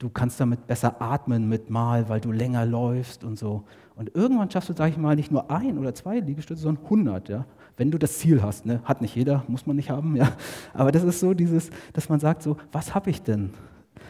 du 0.00 0.10
kannst 0.10 0.40
damit 0.40 0.66
besser 0.66 1.00
atmen 1.00 1.48
mit 1.48 1.70
Mal, 1.70 2.08
weil 2.08 2.20
du 2.20 2.32
länger 2.32 2.66
läufst 2.66 3.22
und 3.22 3.38
so. 3.38 3.62
Und 3.94 4.14
irgendwann 4.16 4.50
schaffst 4.50 4.68
du, 4.70 4.74
sage 4.74 4.90
ich 4.90 4.96
mal, 4.96 5.14
nicht 5.14 5.30
nur 5.30 5.50
ein 5.50 5.78
oder 5.78 5.94
zwei 5.94 6.18
Liegestütze, 6.18 6.62
sondern 6.62 6.84
100. 6.84 7.28
Ja? 7.28 7.46
wenn 7.80 7.90
du 7.90 7.96
das 7.96 8.18
Ziel 8.18 8.42
hast. 8.42 8.66
Ne? 8.66 8.82
Hat 8.84 9.00
nicht 9.00 9.16
jeder, 9.16 9.42
muss 9.48 9.64
man 9.64 9.74
nicht 9.74 9.88
haben. 9.88 10.14
Ja? 10.14 10.30
Aber 10.74 10.92
das 10.92 11.02
ist 11.02 11.18
so 11.18 11.32
dieses, 11.32 11.70
dass 11.94 12.10
man 12.10 12.20
sagt 12.20 12.42
so, 12.42 12.58
was 12.72 12.94
habe 12.94 13.08
ich 13.08 13.22
denn? 13.22 13.54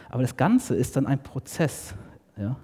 Aber 0.09 0.23
das 0.23 0.35
Ganze 0.35 0.75
ist 0.75 0.97
dann 0.97 1.07
ein 1.07 1.23
Prozess. 1.23 1.95
Ja? 2.35 2.57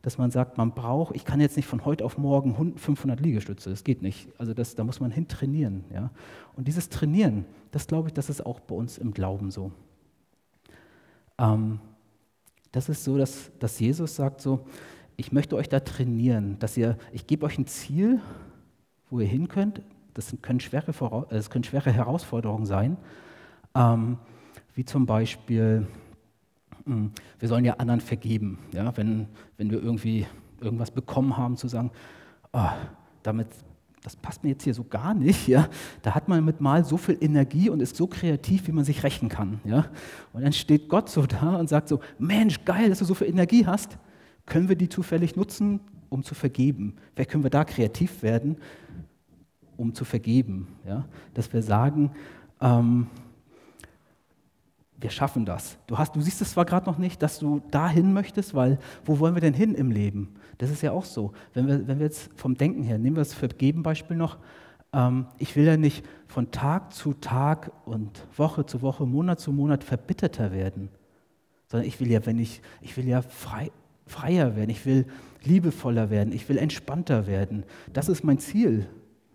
Dass 0.00 0.16
man 0.16 0.30
sagt, 0.30 0.56
man 0.56 0.74
braucht, 0.74 1.16
ich 1.16 1.24
kann 1.24 1.40
jetzt 1.40 1.56
nicht 1.56 1.66
von 1.66 1.84
heute 1.84 2.04
auf 2.04 2.18
morgen 2.18 2.78
500 2.78 3.18
Liegestütze, 3.18 3.68
das 3.68 3.82
geht 3.82 4.00
nicht. 4.00 4.28
Also 4.38 4.54
das, 4.54 4.76
da 4.76 4.84
muss 4.84 5.00
man 5.00 5.10
hin 5.10 5.26
trainieren. 5.26 5.82
Ja? 5.92 6.12
Und 6.54 6.68
dieses 6.68 6.88
Trainieren, 6.88 7.44
das 7.72 7.88
glaube 7.88 8.06
ich, 8.06 8.14
das 8.14 8.30
ist 8.30 8.46
auch 8.46 8.60
bei 8.60 8.76
uns 8.76 8.96
im 8.96 9.12
Glauben 9.12 9.50
so. 9.50 9.72
Ähm, 11.36 11.80
das 12.72 12.88
ist 12.88 13.04
so, 13.04 13.16
dass, 13.16 13.50
dass 13.58 13.78
Jesus 13.80 14.16
sagt 14.16 14.40
so, 14.40 14.66
ich 15.16 15.32
möchte 15.32 15.56
euch 15.56 15.68
da 15.68 15.80
trainieren, 15.80 16.58
dass 16.58 16.76
ihr, 16.76 16.96
ich 17.12 17.26
gebe 17.26 17.44
euch 17.46 17.58
ein 17.58 17.66
Ziel, 17.66 18.20
wo 19.10 19.20
ihr 19.20 19.26
hin 19.26 19.48
könnt, 19.48 19.82
das 20.14 20.36
können 20.42 20.60
schwere, 20.60 21.26
das 21.30 21.50
können 21.50 21.64
schwere 21.64 21.92
Herausforderungen 21.92 22.66
sein, 22.66 22.96
ähm, 23.74 24.18
wie 24.74 24.84
zum 24.84 25.06
Beispiel, 25.06 25.86
hm, 26.84 27.12
wir 27.38 27.48
sollen 27.48 27.64
ja 27.64 27.74
anderen 27.74 28.00
vergeben. 28.00 28.58
Ja? 28.72 28.96
Wenn, 28.96 29.28
wenn 29.56 29.70
wir 29.70 29.82
irgendwie 29.82 30.26
irgendwas 30.60 30.90
bekommen 30.90 31.36
haben, 31.36 31.56
zu 31.56 31.68
sagen, 31.68 31.90
oh, 32.52 32.68
damit, 33.22 33.48
das 34.08 34.16
passt 34.16 34.42
mir 34.42 34.50
jetzt 34.50 34.64
hier 34.64 34.72
so 34.72 34.84
gar 34.84 35.12
nicht. 35.12 35.48
Ja? 35.48 35.68
Da 36.02 36.14
hat 36.14 36.28
man 36.28 36.44
mit 36.44 36.60
mal 36.60 36.84
so 36.84 36.96
viel 36.96 37.18
Energie 37.20 37.68
und 37.68 37.80
ist 37.80 37.96
so 37.96 38.06
kreativ, 38.06 38.66
wie 38.66 38.72
man 38.72 38.84
sich 38.84 39.02
rächen 39.02 39.28
kann. 39.28 39.60
Ja? 39.64 39.86
Und 40.32 40.42
dann 40.42 40.52
steht 40.52 40.88
Gott 40.88 41.10
so 41.10 41.26
da 41.26 41.56
und 41.56 41.68
sagt 41.68 41.88
so, 41.88 42.00
Mensch, 42.18 42.64
geil, 42.64 42.88
dass 42.88 43.00
du 43.00 43.04
so 43.04 43.14
viel 43.14 43.28
Energie 43.28 43.66
hast. 43.66 43.98
Können 44.46 44.70
wir 44.70 44.76
die 44.76 44.88
zufällig 44.88 45.36
nutzen, 45.36 45.80
um 46.08 46.22
zu 46.22 46.34
vergeben? 46.34 46.96
Vielleicht 47.14 47.30
können 47.30 47.44
wir 47.44 47.50
da 47.50 47.64
kreativ 47.64 48.22
werden 48.22 48.56
um 49.78 49.94
zu 49.94 50.04
vergeben. 50.04 50.66
Ja? 50.86 51.06
Dass 51.34 51.52
wir 51.52 51.62
sagen, 51.62 52.10
ähm, 52.60 53.06
wir 55.00 55.10
schaffen 55.10 55.44
das. 55.44 55.78
Du, 55.86 55.96
hast, 55.96 56.16
du 56.16 56.20
siehst 56.20 56.40
es 56.40 56.52
zwar 56.52 56.64
gerade 56.64 56.86
noch 56.86 56.98
nicht, 56.98 57.22
dass 57.22 57.38
du 57.38 57.60
dahin 57.70 58.12
möchtest, 58.12 58.54
weil 58.54 58.78
wo 59.04 59.18
wollen 59.20 59.34
wir 59.34 59.40
denn 59.40 59.54
hin 59.54 59.74
im 59.74 59.90
Leben? 59.90 60.34
Das 60.58 60.70
ist 60.70 60.82
ja 60.82 60.90
auch 60.90 61.04
so. 61.04 61.32
Wenn 61.54 61.68
wir, 61.68 61.86
wenn 61.86 61.98
wir 61.98 62.06
jetzt 62.06 62.30
vom 62.34 62.56
Denken 62.56 62.82
her, 62.82 62.98
nehmen 62.98 63.16
wir 63.16 63.20
das 63.20 63.34
Vergeben-Beispiel 63.34 64.16
noch, 64.16 64.38
ähm, 64.92 65.26
ich 65.38 65.54
will 65.54 65.64
ja 65.64 65.76
nicht 65.76 66.04
von 66.26 66.50
Tag 66.50 66.92
zu 66.92 67.14
Tag 67.14 67.70
und 67.84 68.26
Woche 68.36 68.66
zu 68.66 68.82
Woche, 68.82 69.06
Monat 69.06 69.38
zu 69.38 69.52
Monat 69.52 69.84
verbitterter 69.84 70.50
werden, 70.50 70.88
sondern 71.68 71.86
ich 71.86 72.00
will 72.00 72.10
ja, 72.10 72.26
wenn 72.26 72.38
ich, 72.38 72.60
ich 72.80 72.96
will 72.96 73.06
ja 73.06 73.22
frei, 73.22 73.70
freier 74.06 74.56
werden, 74.56 74.70
ich 74.70 74.84
will 74.84 75.06
liebevoller 75.44 76.10
werden, 76.10 76.32
ich 76.32 76.48
will 76.48 76.58
entspannter 76.58 77.28
werden. 77.28 77.64
Das 77.92 78.08
ist 78.08 78.24
mein 78.24 78.38
Ziel 78.38 78.88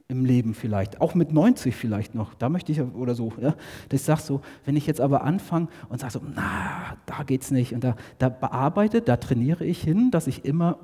im 0.07 0.25
Leben 0.25 0.53
vielleicht, 0.53 1.01
auch 1.01 1.15
mit 1.15 1.31
90 1.31 1.75
vielleicht 1.75 2.13
noch, 2.13 2.33
da 2.33 2.49
möchte 2.49 2.71
ich 2.71 2.81
oder 2.81 3.15
so, 3.15 3.31
ja, 3.39 3.55
dass 3.89 4.01
ich 4.01 4.03
sage 4.03 4.21
so, 4.21 4.41
wenn 4.65 4.75
ich 4.75 4.85
jetzt 4.85 5.01
aber 5.01 5.23
anfange 5.23 5.67
und 5.89 5.99
sage 5.99 6.13
so, 6.13 6.21
na, 6.23 6.97
da 7.05 7.23
geht's 7.23 7.51
nicht 7.51 7.73
und 7.73 7.83
da, 7.83 7.95
da 8.19 8.29
bearbeite, 8.29 9.01
da 9.01 9.17
trainiere 9.17 9.65
ich 9.65 9.81
hin, 9.81 10.11
dass 10.11 10.27
ich 10.27 10.45
immer 10.45 10.77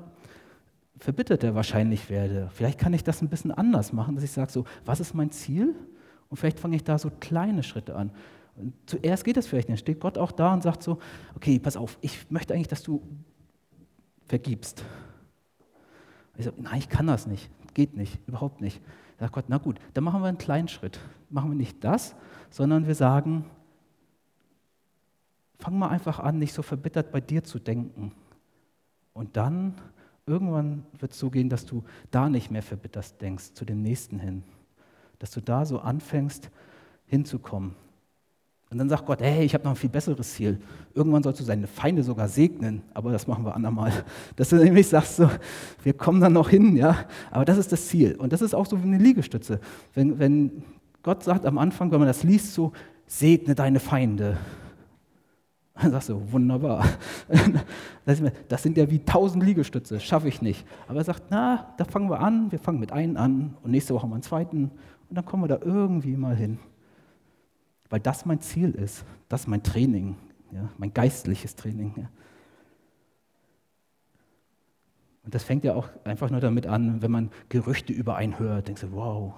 verbitterter 0.98 1.54
wahrscheinlich 1.54 2.10
werde. 2.10 2.50
Vielleicht 2.52 2.78
kann 2.78 2.92
ich 2.92 3.04
das 3.04 3.22
ein 3.22 3.28
bisschen 3.28 3.52
anders 3.52 3.92
machen, 3.92 4.14
dass 4.14 4.24
ich 4.24 4.32
sage 4.32 4.50
so, 4.50 4.64
was 4.84 5.00
ist 5.00 5.14
mein 5.14 5.30
Ziel? 5.30 5.74
Und 6.28 6.36
vielleicht 6.36 6.60
fange 6.60 6.76
ich 6.76 6.84
da 6.84 6.98
so 6.98 7.10
kleine 7.20 7.62
Schritte 7.62 7.96
an. 7.96 8.10
Und 8.56 8.74
zuerst 8.86 9.24
geht 9.24 9.36
das 9.36 9.46
vielleicht 9.46 9.68
nicht, 9.68 9.80
steht 9.80 10.00
Gott 10.00 10.18
auch 10.18 10.32
da 10.32 10.52
und 10.52 10.62
sagt 10.62 10.82
so, 10.82 10.98
okay, 11.34 11.58
pass 11.58 11.76
auf, 11.76 11.98
ich 12.00 12.30
möchte 12.30 12.54
eigentlich, 12.54 12.68
dass 12.68 12.82
du 12.82 13.02
vergibst. 14.26 14.84
Ich 16.36 16.44
sage, 16.44 16.60
nein, 16.60 16.78
ich 16.78 16.88
kann 16.88 17.06
das 17.06 17.26
nicht, 17.26 17.50
geht 17.74 17.96
nicht, 17.96 18.18
überhaupt 18.26 18.60
nicht. 18.60 18.80
Sagt 19.18 19.32
Gott, 19.32 19.44
na 19.48 19.58
gut, 19.58 19.78
dann 19.94 20.04
machen 20.04 20.22
wir 20.22 20.28
einen 20.28 20.38
kleinen 20.38 20.68
Schritt. 20.68 20.98
Machen 21.28 21.50
wir 21.50 21.56
nicht 21.56 21.84
das, 21.84 22.14
sondern 22.48 22.86
wir 22.86 22.94
sagen, 22.94 23.44
fang 25.58 25.78
mal 25.78 25.88
einfach 25.88 26.18
an, 26.18 26.38
nicht 26.38 26.54
so 26.54 26.62
verbittert 26.62 27.12
bei 27.12 27.20
dir 27.20 27.44
zu 27.44 27.58
denken. 27.58 28.12
Und 29.12 29.36
dann, 29.36 29.74
irgendwann 30.26 30.86
wird 30.98 31.12
es 31.12 31.18
so 31.18 31.30
gehen, 31.30 31.48
dass 31.48 31.66
du 31.66 31.84
da 32.10 32.28
nicht 32.28 32.50
mehr 32.50 32.62
verbittert 32.62 33.20
denkst, 33.20 33.52
zu 33.54 33.64
dem 33.64 33.82
Nächsten 33.82 34.18
hin. 34.18 34.42
Dass 35.18 35.30
du 35.32 35.40
da 35.42 35.66
so 35.66 35.80
anfängst 35.80 36.50
hinzukommen. 37.06 37.76
Und 38.70 38.78
dann 38.78 38.88
sagt 38.88 39.04
Gott, 39.04 39.20
hey, 39.20 39.44
ich 39.44 39.52
habe 39.52 39.64
noch 39.64 39.72
ein 39.72 39.76
viel 39.76 39.90
besseres 39.90 40.34
Ziel. 40.34 40.60
Irgendwann 40.94 41.24
sollst 41.24 41.40
du 41.40 41.44
seine 41.44 41.66
Feinde 41.66 42.04
sogar 42.04 42.28
segnen, 42.28 42.82
aber 42.94 43.10
das 43.10 43.26
machen 43.26 43.44
wir 43.44 43.56
andermal. 43.56 43.92
Dass 44.36 44.50
du 44.50 44.56
nämlich 44.56 44.86
sagst, 44.86 45.16
so, 45.16 45.28
wir 45.82 45.92
kommen 45.92 46.20
dann 46.20 46.34
noch 46.34 46.48
hin, 46.48 46.76
ja. 46.76 47.04
Aber 47.32 47.44
das 47.44 47.58
ist 47.58 47.72
das 47.72 47.88
Ziel. 47.88 48.14
Und 48.14 48.32
das 48.32 48.42
ist 48.42 48.54
auch 48.54 48.66
so 48.66 48.80
wie 48.80 48.86
eine 48.86 48.98
Liegestütze. 48.98 49.58
Wenn, 49.94 50.20
wenn 50.20 50.62
Gott 51.02 51.24
sagt 51.24 51.46
am 51.46 51.58
Anfang, 51.58 51.90
wenn 51.90 51.98
man 51.98 52.06
das 52.06 52.22
liest, 52.22 52.54
so, 52.54 52.72
segne 53.06 53.56
deine 53.56 53.80
Feinde. 53.80 54.38
Dann 55.74 55.90
sagst 55.90 56.10
du, 56.10 56.30
wunderbar. 56.30 56.86
Das 58.48 58.62
sind 58.62 58.76
ja 58.76 58.90
wie 58.90 59.04
tausend 59.04 59.44
Liegestütze, 59.44 60.00
schaffe 60.00 60.26
ich 60.26 60.42
nicht. 60.42 60.66
Aber 60.88 60.98
er 60.98 61.04
sagt, 61.04 61.24
na, 61.30 61.72
da 61.76 61.84
fangen 61.84 62.10
wir 62.10 62.18
an, 62.18 62.50
wir 62.50 62.58
fangen 62.58 62.80
mit 62.80 62.90
einem 62.90 63.16
an 63.16 63.56
und 63.62 63.70
nächste 63.70 63.94
Woche 63.94 64.06
mal 64.08 64.14
einen 64.14 64.22
zweiten 64.22 64.72
und 65.08 65.16
dann 65.16 65.24
kommen 65.24 65.44
wir 65.44 65.48
da 65.48 65.60
irgendwie 65.64 66.16
mal 66.16 66.34
hin. 66.34 66.58
Weil 67.90 68.00
das 68.00 68.24
mein 68.24 68.40
Ziel 68.40 68.70
ist, 68.70 69.04
das 69.28 69.42
ist 69.42 69.46
mein 69.48 69.62
Training, 69.62 70.16
ja, 70.52 70.70
mein 70.78 70.94
geistliches 70.94 71.56
Training. 71.56 71.92
Ja. 71.96 72.08
Und 75.24 75.34
das 75.34 75.42
fängt 75.42 75.64
ja 75.64 75.74
auch 75.74 75.88
einfach 76.04 76.30
nur 76.30 76.40
damit 76.40 76.66
an, 76.66 77.02
wenn 77.02 77.10
man 77.10 77.30
Gerüchte 77.48 77.92
über 77.92 78.16
einen 78.16 78.38
hört, 78.38 78.68
denkst 78.68 78.82
du, 78.82 78.92
wow, 78.92 79.34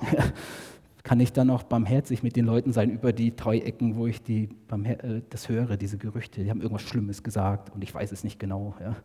kann 1.03 1.19
ich 1.19 1.33
dann 1.33 1.51
auch 1.51 1.65
barmherzig 1.65 2.23
mit 2.23 2.37
den 2.37 2.45
Leuten 2.45 2.73
sein 2.73 2.91
über 2.91 3.13
die 3.13 3.35
drei 3.35 3.59
Ecken, 3.59 3.97
wo 3.97 4.07
ich 4.07 4.23
die, 4.23 4.51
äh, 4.71 5.23
das 5.29 5.49
höre, 5.49 5.77
diese 5.77 5.99
Gerüchte, 5.99 6.45
die 6.45 6.51
haben 6.51 6.61
irgendwas 6.61 6.83
Schlimmes 6.83 7.23
gesagt 7.23 7.75
und 7.75 7.83
ich 7.83 7.93
weiß 7.93 8.13
es 8.13 8.23
nicht 8.23 8.39
genau. 8.39 8.77
Ja. 8.81 8.97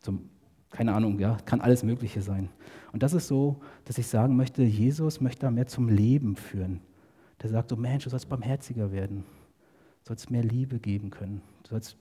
Zum, 0.00 0.28
keine 0.70 0.94
Ahnung, 0.94 1.18
ja, 1.18 1.38
kann 1.46 1.60
alles 1.60 1.82
Mögliche 1.82 2.20
sein. 2.20 2.50
Und 2.92 3.02
das 3.02 3.14
ist 3.14 3.28
so, 3.28 3.60
dass 3.84 3.96
ich 3.96 4.06
sagen 4.06 4.36
möchte, 4.36 4.62
Jesus 4.62 5.20
möchte 5.20 5.42
da 5.42 5.50
mehr 5.50 5.66
zum 5.66 5.88
Leben 5.88 6.36
führen. 6.36 6.80
Der 7.42 7.50
sagt 7.50 7.70
so, 7.70 7.76
Mensch, 7.76 8.04
du 8.04 8.10
sollst 8.10 8.28
barmherziger 8.28 8.92
werden, 8.92 9.24
du 10.02 10.08
sollst 10.08 10.30
mehr 10.30 10.42
Liebe 10.42 10.78
geben 10.78 11.10
können, 11.10 11.42
du 11.62 11.70
sollst 11.70 11.96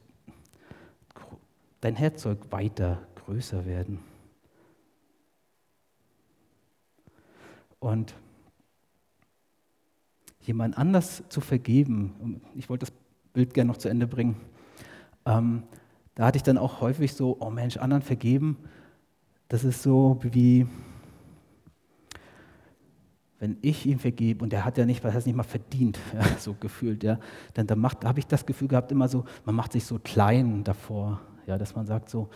dein 1.81 1.95
Herz 1.95 2.21
soll 2.23 2.37
weiter 2.49 3.01
größer 3.15 3.65
werden. 3.65 3.99
Und 7.79 8.13
jemand 10.41 10.77
anders 10.77 11.23
zu 11.29 11.39
vergeben, 11.39 12.41
ich 12.55 12.69
wollte 12.69 12.85
das 12.85 12.93
Bild 13.31 13.53
gerne 13.53 13.69
noch 13.69 13.77
zu 13.77 13.87
Ende 13.87 14.07
bringen, 14.07 14.35
ähm, 15.25 15.63
da 16.15 16.25
hatte 16.25 16.37
ich 16.37 16.43
dann 16.43 16.57
auch 16.57 16.81
häufig 16.81 17.13
so, 17.13 17.37
oh 17.39 17.49
Mensch, 17.49 17.77
anderen 17.77 18.01
vergeben, 18.01 18.57
das 19.47 19.63
ist 19.63 19.81
so 19.81 20.19
wie, 20.21 20.67
wenn 23.39 23.57
ich 23.61 23.85
ihm 23.85 23.99
vergebe 23.99 24.43
und 24.43 24.53
er 24.53 24.65
hat 24.65 24.77
ja 24.77 24.85
nicht, 24.85 25.03
was 25.03 25.13
heißt 25.13 25.25
nicht 25.25 25.35
mal 25.35 25.43
verdient, 25.43 25.97
ja, 26.13 26.23
so 26.37 26.53
gefühlt, 26.53 27.03
ja, 27.03 27.19
dann, 27.53 27.67
dann 27.67 27.81
da 27.81 28.09
habe 28.09 28.19
ich 28.19 28.27
das 28.27 28.45
Gefühl 28.45 28.67
gehabt, 28.67 28.91
immer 28.91 29.07
so, 29.07 29.25
man 29.45 29.55
macht 29.55 29.71
sich 29.71 29.85
so 29.85 29.99
klein 29.99 30.63
davor, 30.63 31.21
ja, 31.47 31.57
dass 31.57 31.75
man 31.75 31.85
sagt 31.85 32.09
so, 32.09 32.29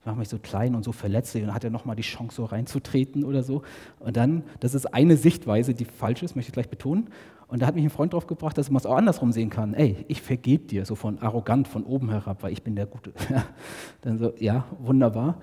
ich 0.00 0.06
mache 0.06 0.18
mich 0.18 0.28
so 0.28 0.38
klein 0.38 0.74
und 0.74 0.84
so 0.84 0.92
verletzlich 0.92 1.42
und 1.42 1.48
dann 1.48 1.54
hat 1.54 1.64
er 1.64 1.70
nochmal 1.70 1.96
die 1.96 2.02
Chance, 2.02 2.36
so 2.36 2.44
reinzutreten 2.44 3.24
oder 3.24 3.42
so. 3.42 3.62
Und 3.98 4.16
dann, 4.16 4.44
das 4.60 4.72
ist 4.72 4.94
eine 4.94 5.16
Sichtweise, 5.16 5.74
die 5.74 5.84
falsch 5.84 6.22
ist, 6.22 6.36
möchte 6.36 6.50
ich 6.50 6.52
gleich 6.52 6.68
betonen. 6.68 7.10
Und 7.48 7.60
da 7.60 7.66
hat 7.66 7.74
mich 7.74 7.82
ein 7.82 7.90
Freund 7.90 8.12
drauf 8.12 8.28
gebracht, 8.28 8.56
dass 8.56 8.70
man 8.70 8.78
es 8.78 8.86
auch 8.86 8.96
andersrum 8.96 9.32
sehen 9.32 9.50
kann. 9.50 9.74
Ey, 9.74 10.04
ich 10.06 10.22
vergebe 10.22 10.64
dir, 10.64 10.84
so 10.84 10.94
von 10.94 11.18
arrogant 11.18 11.66
von 11.66 11.82
oben 11.82 12.10
herab, 12.10 12.44
weil 12.44 12.52
ich 12.52 12.62
bin 12.62 12.76
der 12.76 12.86
Gute. 12.86 13.12
dann 14.02 14.18
so, 14.18 14.32
ja, 14.38 14.66
wunderbar. 14.78 15.40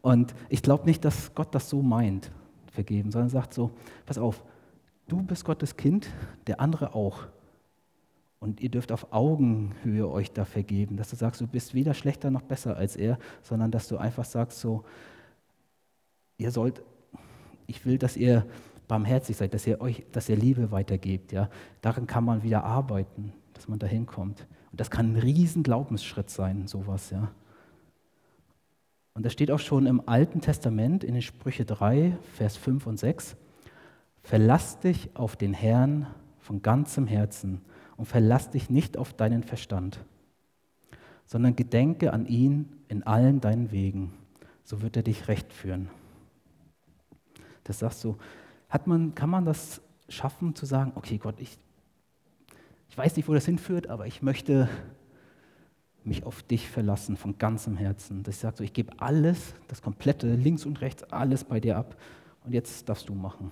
Und 0.00 0.32
ich 0.48 0.62
glaube 0.62 0.84
nicht, 0.84 1.04
dass 1.04 1.34
Gott 1.34 1.52
das 1.52 1.68
so 1.68 1.82
meint, 1.82 2.30
vergeben, 2.74 3.10
sondern 3.10 3.30
sagt 3.30 3.54
so, 3.54 3.70
pass 4.04 4.18
auf, 4.18 4.42
du 5.08 5.22
bist 5.22 5.44
Gottes 5.44 5.76
Kind, 5.76 6.08
der 6.46 6.60
andere 6.60 6.94
auch. 6.94 7.26
Und 8.40 8.60
ihr 8.60 8.68
dürft 8.68 8.92
auf 8.92 9.12
Augenhöhe 9.12 10.06
euch 10.06 10.32
da 10.32 10.44
vergeben, 10.44 10.98
dass 10.98 11.08
du 11.08 11.16
sagst, 11.16 11.40
du 11.40 11.46
bist 11.46 11.72
weder 11.72 11.94
schlechter 11.94 12.30
noch 12.30 12.42
besser 12.42 12.76
als 12.76 12.94
er, 12.96 13.18
sondern 13.42 13.70
dass 13.70 13.88
du 13.88 13.96
einfach 13.96 14.26
sagst, 14.26 14.60
so, 14.60 14.84
ihr 16.36 16.50
sollt, 16.50 16.82
ich 17.66 17.86
will, 17.86 17.96
dass 17.96 18.18
ihr 18.18 18.44
barmherzig 18.86 19.36
seid, 19.36 19.54
dass 19.54 19.66
ihr 19.66 19.80
euch, 19.80 20.04
dass 20.12 20.28
ihr 20.28 20.36
Liebe 20.36 20.70
weitergebt. 20.70 21.32
Ja? 21.32 21.48
Daran 21.80 22.06
kann 22.06 22.24
man 22.24 22.42
wieder 22.42 22.64
arbeiten, 22.64 23.32
dass 23.54 23.66
man 23.66 23.78
dahin 23.78 24.04
kommt. 24.04 24.46
Und 24.70 24.80
das 24.80 24.90
kann 24.90 25.12
ein 25.12 25.16
riesen 25.16 25.62
Glaubensschritt 25.62 26.28
sein, 26.28 26.66
sowas, 26.66 27.10
ja. 27.10 27.30
Und 29.14 29.24
das 29.24 29.32
steht 29.32 29.52
auch 29.52 29.60
schon 29.60 29.86
im 29.86 30.08
Alten 30.08 30.40
Testament 30.40 31.04
in 31.04 31.14
den 31.14 31.22
Sprüche 31.22 31.64
3, 31.64 32.18
Vers 32.34 32.56
5 32.56 32.86
und 32.86 32.98
6. 32.98 33.36
Verlass 34.22 34.80
dich 34.80 35.14
auf 35.14 35.36
den 35.36 35.54
Herrn 35.54 36.08
von 36.40 36.62
ganzem 36.62 37.06
Herzen 37.06 37.60
und 37.96 38.06
verlass 38.06 38.50
dich 38.50 38.70
nicht 38.70 38.96
auf 38.96 39.12
deinen 39.12 39.44
Verstand, 39.44 40.00
sondern 41.26 41.54
gedenke 41.54 42.12
an 42.12 42.26
ihn 42.26 42.68
in 42.88 43.04
allen 43.04 43.40
deinen 43.40 43.70
Wegen, 43.70 44.12
so 44.64 44.82
wird 44.82 44.96
er 44.96 45.04
dich 45.04 45.28
recht 45.28 45.52
führen. 45.52 45.88
Das 47.62 47.78
sagst 47.78 48.02
du, 48.02 48.16
hat 48.68 48.88
man, 48.88 49.14
kann 49.14 49.30
man 49.30 49.44
das 49.44 49.80
schaffen 50.08 50.56
zu 50.56 50.66
sagen, 50.66 50.92
okay 50.96 51.18
Gott, 51.18 51.36
ich, 51.38 51.56
ich 52.88 52.98
weiß 52.98 53.16
nicht, 53.16 53.28
wo 53.28 53.34
das 53.34 53.46
hinführt, 53.46 53.86
aber 53.86 54.06
ich 54.06 54.22
möchte 54.22 54.68
mich 56.06 56.24
auf 56.24 56.42
dich 56.42 56.68
verlassen 56.68 57.16
von 57.16 57.38
ganzem 57.38 57.76
Herzen. 57.76 58.22
Dass 58.22 58.36
ich 58.36 58.40
sage, 58.40 58.56
so, 58.58 58.64
ich 58.64 58.72
gebe 58.72 58.92
alles, 59.00 59.54
das 59.68 59.82
komplette, 59.82 60.34
links 60.34 60.66
und 60.66 60.80
rechts, 60.80 61.02
alles 61.04 61.44
bei 61.44 61.60
dir 61.60 61.76
ab 61.76 61.96
und 62.44 62.52
jetzt 62.52 62.88
darfst 62.88 63.08
du 63.08 63.14
machen. 63.14 63.50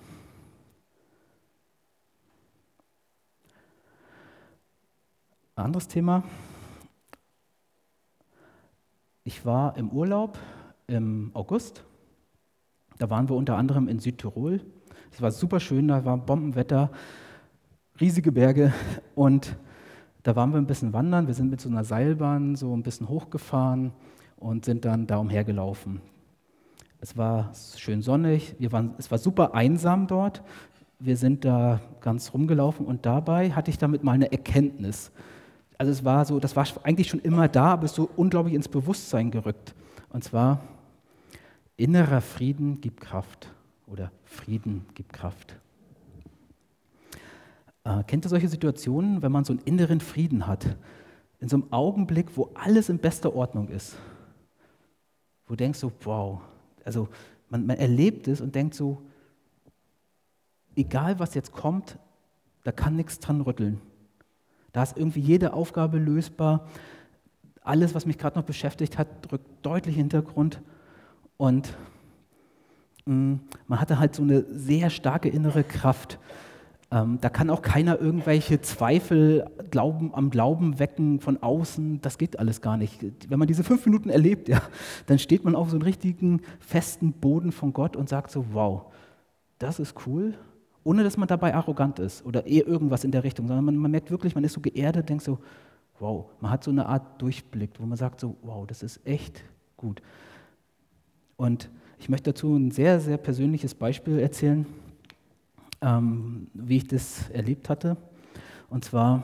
Anderes 5.55 5.87
Thema. 5.87 6.23
Ich 9.23 9.45
war 9.45 9.77
im 9.77 9.89
Urlaub 9.89 10.37
im 10.87 11.31
August. 11.33 11.83
Da 12.97 13.09
waren 13.09 13.29
wir 13.29 13.35
unter 13.35 13.57
anderem 13.57 13.87
in 13.87 13.99
Südtirol. 13.99 14.61
Es 15.11 15.21
war 15.21 15.31
super 15.31 15.59
schön, 15.59 15.87
da 15.87 16.03
war 16.05 16.17
Bombenwetter, 16.17 16.91
riesige 17.99 18.31
Berge 18.31 18.73
und 19.15 19.55
da 20.23 20.35
waren 20.35 20.51
wir 20.51 20.57
ein 20.57 20.67
bisschen 20.67 20.93
wandern. 20.93 21.27
Wir 21.27 21.33
sind 21.33 21.49
mit 21.49 21.61
so 21.61 21.69
einer 21.69 21.83
Seilbahn 21.83 22.55
so 22.55 22.75
ein 22.75 22.83
bisschen 22.83 23.09
hochgefahren 23.09 23.91
und 24.37 24.65
sind 24.65 24.85
dann 24.85 25.07
da 25.07 25.17
umhergelaufen. 25.17 26.01
Es 26.99 27.17
war 27.17 27.51
schön 27.77 28.01
sonnig, 28.01 28.55
waren, 28.71 28.95
es 28.97 29.11
war 29.11 29.17
super 29.17 29.53
einsam 29.53 30.07
dort. 30.07 30.41
Wir 30.99 31.17
sind 31.17 31.43
da 31.43 31.81
ganz 31.99 32.33
rumgelaufen 32.33 32.85
und 32.85 33.05
dabei 33.05 33.51
hatte 33.51 33.69
ich 33.69 33.77
damit 33.77 34.03
mal 34.03 34.13
eine 34.13 34.31
Erkenntnis 34.31 35.11
also 35.77 35.91
es 35.91 36.05
war 36.05 36.23
so, 36.23 36.39
das 36.39 36.55
war 36.55 36.65
eigentlich 36.83 37.09
schon 37.09 37.19
immer 37.19 37.47
da, 37.47 37.73
aber 37.73 37.83
es 37.83 37.91
ist 37.91 37.97
so 37.97 38.09
unglaublich 38.15 38.55
ins 38.55 38.69
Bewusstsein 38.69 39.31
gerückt. 39.31 39.75
Und 40.09 40.23
zwar, 40.23 40.61
innerer 41.75 42.21
Frieden 42.21 42.79
gibt 42.81 43.01
Kraft 43.01 43.49
oder 43.87 44.11
Frieden 44.23 44.85
gibt 44.93 45.11
Kraft. 45.11 45.57
Äh, 47.83 48.03
kennt 48.03 48.25
ihr 48.25 48.29
solche 48.29 48.47
Situationen, 48.47 49.21
wenn 49.21 49.31
man 49.31 49.43
so 49.43 49.53
einen 49.53 49.61
inneren 49.63 49.99
Frieden 49.99 50.47
hat? 50.47 50.77
In 51.39 51.49
so 51.49 51.57
einem 51.57 51.71
Augenblick, 51.71 52.37
wo 52.37 52.51
alles 52.53 52.89
in 52.89 52.99
bester 52.99 53.35
Ordnung 53.35 53.67
ist. 53.67 53.95
Wo 55.45 55.53
du 55.53 55.57
denkst 55.57 55.79
so, 55.79 55.91
wow, 56.03 56.39
also 56.85 57.09
man, 57.49 57.65
man 57.65 57.77
erlebt 57.77 58.27
es 58.27 58.39
und 58.39 58.55
denkt 58.55 58.75
so, 58.75 59.01
egal 60.75 61.19
was 61.19 61.33
jetzt 61.33 61.51
kommt, 61.51 61.97
da 62.63 62.71
kann 62.71 62.95
nichts 62.95 63.19
dran 63.19 63.41
rütteln. 63.41 63.81
Da 64.71 64.83
ist 64.83 64.97
irgendwie 64.97 65.19
jede 65.19 65.53
Aufgabe 65.53 65.99
lösbar. 65.99 66.67
Alles, 67.61 67.93
was 67.93 68.05
mich 68.05 68.17
gerade 68.17 68.39
noch 68.39 68.45
beschäftigt 68.45 68.97
hat, 68.97 69.07
drückt 69.29 69.47
deutlich 69.65 69.95
Hintergrund. 69.95 70.61
Und 71.37 71.75
mh, 73.05 73.13
mm, 73.13 73.39
man 73.67 73.81
hatte 73.81 73.99
halt 73.99 74.15
so 74.15 74.23
eine 74.23 74.45
sehr 74.49 74.89
starke 74.89 75.29
innere 75.29 75.63
Kraft. 75.63 76.19
Ähm, 76.93 77.17
da 77.19 77.29
kann 77.29 77.49
auch 77.49 77.63
keiner 77.63 77.99
irgendwelche 77.99 78.61
Zweifel 78.61 79.49
glauben, 79.71 80.13
am 80.13 80.29
Glauben 80.29 80.77
wecken 80.77 81.19
von 81.19 81.41
außen. 81.41 82.01
Das 82.01 82.17
geht 82.17 82.37
alles 82.37 82.61
gar 82.61 82.77
nicht. 82.77 83.01
Wenn 83.29 83.39
man 83.39 83.47
diese 83.47 83.63
fünf 83.63 83.85
Minuten 83.85 84.09
erlebt, 84.09 84.47
ja, 84.47 84.61
dann 85.07 85.17
steht 85.17 85.43
man 85.43 85.55
auf 85.55 85.69
so 85.69 85.75
einem 85.75 85.83
richtigen 85.83 86.41
festen 86.59 87.13
Boden 87.13 87.51
von 87.51 87.73
Gott 87.73 87.95
und 87.95 88.07
sagt 88.07 88.29
so, 88.29 88.45
wow, 88.53 88.83
das 89.57 89.79
ist 89.79 89.95
cool 90.05 90.35
ohne 90.83 91.03
dass 91.03 91.17
man 91.17 91.27
dabei 91.27 91.53
arrogant 91.53 91.99
ist 91.99 92.25
oder 92.25 92.45
eher 92.45 92.67
irgendwas 92.67 93.03
in 93.03 93.11
der 93.11 93.23
Richtung, 93.23 93.47
sondern 93.47 93.65
man, 93.65 93.75
man 93.77 93.91
merkt 93.91 94.11
wirklich, 94.11 94.35
man 94.35 94.43
ist 94.43 94.53
so 94.53 94.61
geerdet, 94.61 95.09
denkt 95.09 95.23
so, 95.23 95.39
wow, 95.99 96.25
man 96.41 96.51
hat 96.51 96.63
so 96.63 96.71
eine 96.71 96.85
Art 96.85 97.21
Durchblick, 97.21 97.71
wo 97.79 97.85
man 97.85 97.97
sagt 97.97 98.19
so, 98.19 98.35
wow, 98.41 98.67
das 98.67 98.83
ist 98.83 99.05
echt 99.05 99.43
gut. 99.77 100.01
Und 101.37 101.69
ich 101.99 102.09
möchte 102.09 102.31
dazu 102.31 102.55
ein 102.55 102.71
sehr, 102.71 102.99
sehr 102.99 103.17
persönliches 103.17 103.73
Beispiel 103.73 104.19
erzählen, 104.19 104.65
ähm, 105.83 106.47
wie 106.53 106.77
ich 106.77 106.87
das 106.87 107.29
erlebt 107.29 107.69
hatte. 107.69 107.97
Und 108.69 108.85
zwar 108.85 109.23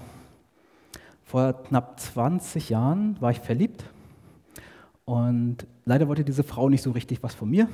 vor 1.24 1.54
knapp 1.54 2.00
20 2.00 2.70
Jahren 2.70 3.20
war 3.22 3.32
ich 3.32 3.40
verliebt 3.40 3.84
und 5.06 5.66
leider 5.86 6.08
wollte 6.08 6.24
diese 6.24 6.44
Frau 6.44 6.70
nicht 6.70 6.84
so 6.84 6.92
richtig 6.92 7.24
was 7.24 7.34
von 7.34 7.50
mir. 7.50 7.68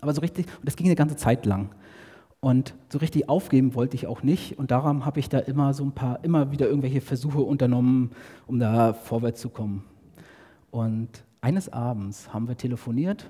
Aber 0.00 0.12
so 0.14 0.20
richtig, 0.20 0.46
und 0.58 0.66
das 0.66 0.76
ging 0.76 0.86
eine 0.86 0.94
ganze 0.94 1.16
Zeit 1.16 1.46
lang. 1.46 1.70
Und 2.38 2.74
so 2.88 2.98
richtig 2.98 3.28
aufgeben 3.28 3.74
wollte 3.74 3.96
ich 3.96 4.06
auch 4.06 4.22
nicht. 4.22 4.58
Und 4.58 4.70
darum 4.70 5.04
habe 5.04 5.20
ich 5.20 5.28
da 5.28 5.38
immer 5.40 5.74
so 5.74 5.84
ein 5.84 5.92
paar, 5.92 6.24
immer 6.24 6.52
wieder 6.52 6.66
irgendwelche 6.66 7.00
Versuche 7.00 7.40
unternommen, 7.40 8.12
um 8.46 8.58
da 8.58 8.94
vorwärts 8.94 9.40
zu 9.40 9.50
kommen. 9.50 9.84
Und 10.70 11.24
eines 11.40 11.70
Abends 11.72 12.32
haben 12.32 12.48
wir 12.48 12.56
telefoniert 12.56 13.28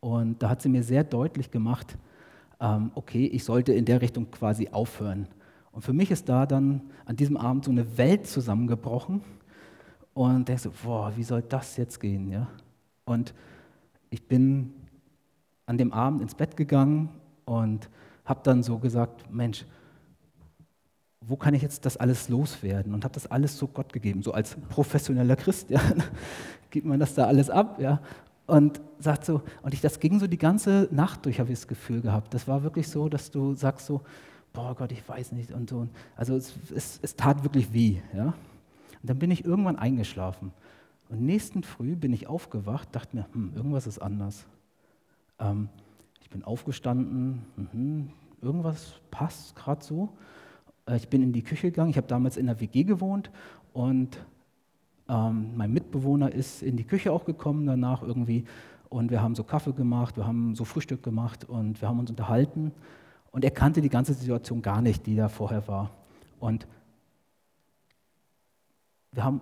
und 0.00 0.42
da 0.42 0.50
hat 0.50 0.62
sie 0.62 0.68
mir 0.68 0.82
sehr 0.82 1.04
deutlich 1.04 1.50
gemacht, 1.50 1.96
okay, 2.94 3.26
ich 3.26 3.44
sollte 3.44 3.72
in 3.72 3.84
der 3.84 4.00
Richtung 4.00 4.30
quasi 4.30 4.68
aufhören. 4.70 5.28
Und 5.72 5.82
für 5.82 5.92
mich 5.92 6.10
ist 6.10 6.28
da 6.28 6.46
dann 6.46 6.82
an 7.04 7.16
diesem 7.16 7.36
Abend 7.36 7.64
so 7.64 7.70
eine 7.70 7.98
Welt 7.98 8.26
zusammengebrochen 8.26 9.22
und 10.14 10.48
denkst 10.48 10.62
so, 10.62 10.72
boah, 10.84 11.12
wie 11.16 11.24
soll 11.24 11.42
das 11.42 11.76
jetzt 11.76 12.00
gehen? 12.00 12.30
Ja? 12.30 12.48
Und 13.04 13.34
ich 14.10 14.26
bin 14.26 14.72
an 15.66 15.78
dem 15.78 15.92
Abend 15.92 16.22
ins 16.22 16.34
Bett 16.34 16.56
gegangen 16.56 17.08
und 17.44 17.90
habe 18.24 18.40
dann 18.44 18.62
so 18.62 18.78
gesagt, 18.78 19.30
Mensch, 19.30 19.66
wo 21.20 21.36
kann 21.36 21.54
ich 21.54 21.62
jetzt 21.62 21.84
das 21.84 21.96
alles 21.96 22.28
loswerden? 22.28 22.94
Und 22.94 23.04
habe 23.04 23.14
das 23.14 23.26
alles 23.26 23.58
so 23.58 23.66
Gott 23.66 23.92
gegeben, 23.92 24.22
so 24.22 24.32
als 24.32 24.56
professioneller 24.68 25.36
Christ, 25.36 25.70
ja, 25.70 25.80
gibt 26.70 26.86
man 26.86 27.00
das 27.00 27.14
da 27.14 27.26
alles 27.26 27.50
ab, 27.50 27.80
ja. 27.80 28.00
Und 28.46 28.80
sagt 28.98 29.24
so, 29.24 29.42
und 29.62 29.72
ich, 29.72 29.80
das 29.80 30.00
ging 30.00 30.18
so 30.18 30.26
die 30.26 30.38
ganze 30.38 30.88
Nacht 30.90 31.24
durch, 31.24 31.40
habe 31.40 31.50
ich 31.50 31.58
das 31.58 31.68
Gefühl 31.68 32.02
gehabt. 32.02 32.34
Das 32.34 32.46
war 32.46 32.62
wirklich 32.62 32.88
so, 32.88 33.08
dass 33.08 33.30
du 33.30 33.54
sagst 33.54 33.86
so, 33.86 34.02
boah 34.52 34.74
Gott, 34.74 34.92
ich 34.92 35.06
weiß 35.08 35.32
nicht 35.32 35.50
und 35.50 35.70
so. 35.70 35.88
Also 36.16 36.36
es, 36.36 36.54
es, 36.74 36.98
es 37.02 37.16
tat 37.16 37.42
wirklich 37.42 37.72
weh, 37.72 38.00
ja. 38.14 38.26
Und 38.26 39.10
dann 39.10 39.18
bin 39.18 39.30
ich 39.30 39.44
irgendwann 39.44 39.76
eingeschlafen. 39.76 40.52
Und 41.08 41.22
nächsten 41.22 41.62
Früh 41.62 41.96
bin 41.96 42.12
ich 42.12 42.26
aufgewacht, 42.26 42.88
dachte 42.92 43.16
mir, 43.16 43.26
hm, 43.32 43.52
irgendwas 43.54 43.86
ist 43.86 43.98
anders. 43.98 44.46
Ähm, 45.38 45.68
ich 46.20 46.30
bin 46.30 46.44
aufgestanden, 46.44 47.44
mh, 47.56 48.06
irgendwas 48.42 48.94
passt 49.10 49.56
gerade 49.56 49.84
so. 49.84 50.10
Äh, 50.86 50.96
ich 50.96 51.08
bin 51.08 51.22
in 51.22 51.32
die 51.32 51.42
Küche 51.42 51.70
gegangen, 51.70 51.90
ich 51.90 51.96
habe 51.96 52.06
damals 52.06 52.36
in 52.36 52.46
der 52.46 52.60
WG 52.60 52.84
gewohnt 52.84 53.30
und 53.72 54.18
ähm, 55.08 55.56
mein 55.56 55.72
Mitbewohner 55.72 56.32
ist 56.32 56.62
in 56.62 56.76
die 56.76 56.84
Küche 56.84 57.12
auch 57.12 57.24
gekommen 57.24 57.66
danach 57.66 58.02
irgendwie 58.02 58.44
und 58.88 59.10
wir 59.10 59.22
haben 59.22 59.34
so 59.34 59.44
Kaffee 59.44 59.72
gemacht, 59.72 60.16
wir 60.16 60.26
haben 60.26 60.54
so 60.54 60.64
Frühstück 60.64 61.02
gemacht 61.02 61.44
und 61.44 61.80
wir 61.80 61.88
haben 61.88 61.98
uns 61.98 62.10
unterhalten 62.10 62.72
und 63.32 63.44
er 63.44 63.50
kannte 63.50 63.80
die 63.80 63.88
ganze 63.88 64.14
Situation 64.14 64.62
gar 64.62 64.80
nicht, 64.80 65.06
die 65.06 65.16
da 65.16 65.28
vorher 65.28 65.66
war. 65.66 65.90
Und 66.38 66.66
wir 69.12 69.24
haben, 69.24 69.40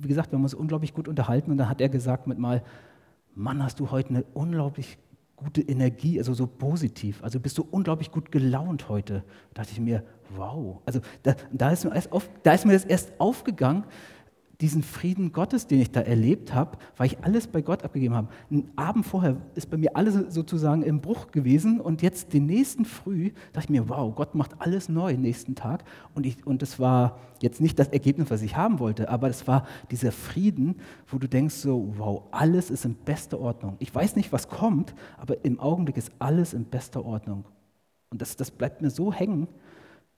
wie 0.00 0.08
gesagt, 0.08 0.32
wir 0.32 0.36
haben 0.36 0.44
uns 0.44 0.54
unglaublich 0.54 0.94
gut 0.94 1.08
unterhalten 1.08 1.50
und 1.50 1.58
dann 1.58 1.68
hat 1.68 1.80
er 1.80 1.88
gesagt 1.88 2.26
mit 2.26 2.38
mal, 2.38 2.62
Mann, 3.34 3.62
hast 3.62 3.80
du 3.80 3.90
heute 3.90 4.10
eine 4.10 4.24
unglaublich 4.34 4.98
gute 5.36 5.62
Energie, 5.62 6.18
also 6.18 6.34
so 6.34 6.46
positiv. 6.46 7.22
Also 7.22 7.40
bist 7.40 7.58
du 7.58 7.66
unglaublich 7.70 8.10
gut 8.10 8.30
gelaunt 8.30 8.88
heute. 8.88 9.24
Da 9.54 9.62
dachte 9.62 9.72
ich 9.72 9.80
mir, 9.80 10.04
wow. 10.36 10.80
Also 10.86 11.00
da, 11.22 11.34
da, 11.52 11.70
ist, 11.70 11.84
mir 11.84 11.92
auf, 12.10 12.30
da 12.42 12.52
ist 12.52 12.64
mir 12.64 12.72
das 12.72 12.84
erst 12.84 13.12
aufgegangen, 13.18 13.84
diesen 14.62 14.84
Frieden 14.84 15.32
Gottes, 15.32 15.66
den 15.66 15.80
ich 15.80 15.90
da 15.90 16.00
erlebt 16.00 16.54
habe, 16.54 16.78
weil 16.96 17.08
ich 17.08 17.18
alles 17.24 17.48
bei 17.48 17.62
Gott 17.62 17.82
abgegeben 17.82 18.14
habe. 18.14 18.28
Ein 18.48 18.70
Abend 18.76 19.04
vorher 19.04 19.36
ist 19.56 19.68
bei 19.68 19.76
mir 19.76 19.96
alles 19.96 20.14
sozusagen 20.32 20.84
im 20.84 21.00
Bruch 21.00 21.32
gewesen 21.32 21.80
und 21.80 22.00
jetzt 22.00 22.32
den 22.32 22.46
nächsten 22.46 22.84
Früh 22.84 23.32
dachte 23.52 23.66
ich 23.66 23.70
mir, 23.70 23.88
wow, 23.88 24.14
Gott 24.14 24.36
macht 24.36 24.52
alles 24.60 24.88
neu 24.88 25.16
nächsten 25.16 25.56
Tag. 25.56 25.82
Und, 26.14 26.26
ich, 26.26 26.46
und 26.46 26.62
das 26.62 26.78
war 26.78 27.18
jetzt 27.40 27.60
nicht 27.60 27.76
das 27.76 27.88
Ergebnis, 27.88 28.30
was 28.30 28.40
ich 28.40 28.56
haben 28.56 28.78
wollte, 28.78 29.08
aber 29.08 29.28
es 29.28 29.48
war 29.48 29.66
dieser 29.90 30.12
Frieden, 30.12 30.76
wo 31.08 31.18
du 31.18 31.28
denkst 31.28 31.56
so, 31.56 31.92
wow, 31.96 32.22
alles 32.30 32.70
ist 32.70 32.84
in 32.84 32.94
bester 32.94 33.40
Ordnung. 33.40 33.74
Ich 33.80 33.92
weiß 33.92 34.14
nicht, 34.14 34.32
was 34.32 34.48
kommt, 34.48 34.94
aber 35.18 35.44
im 35.44 35.58
Augenblick 35.58 35.96
ist 35.96 36.12
alles 36.20 36.54
in 36.54 36.66
bester 36.66 37.04
Ordnung. 37.04 37.44
Und 38.10 38.22
das, 38.22 38.36
das 38.36 38.52
bleibt 38.52 38.80
mir 38.80 38.90
so 38.90 39.12
hängen. 39.12 39.48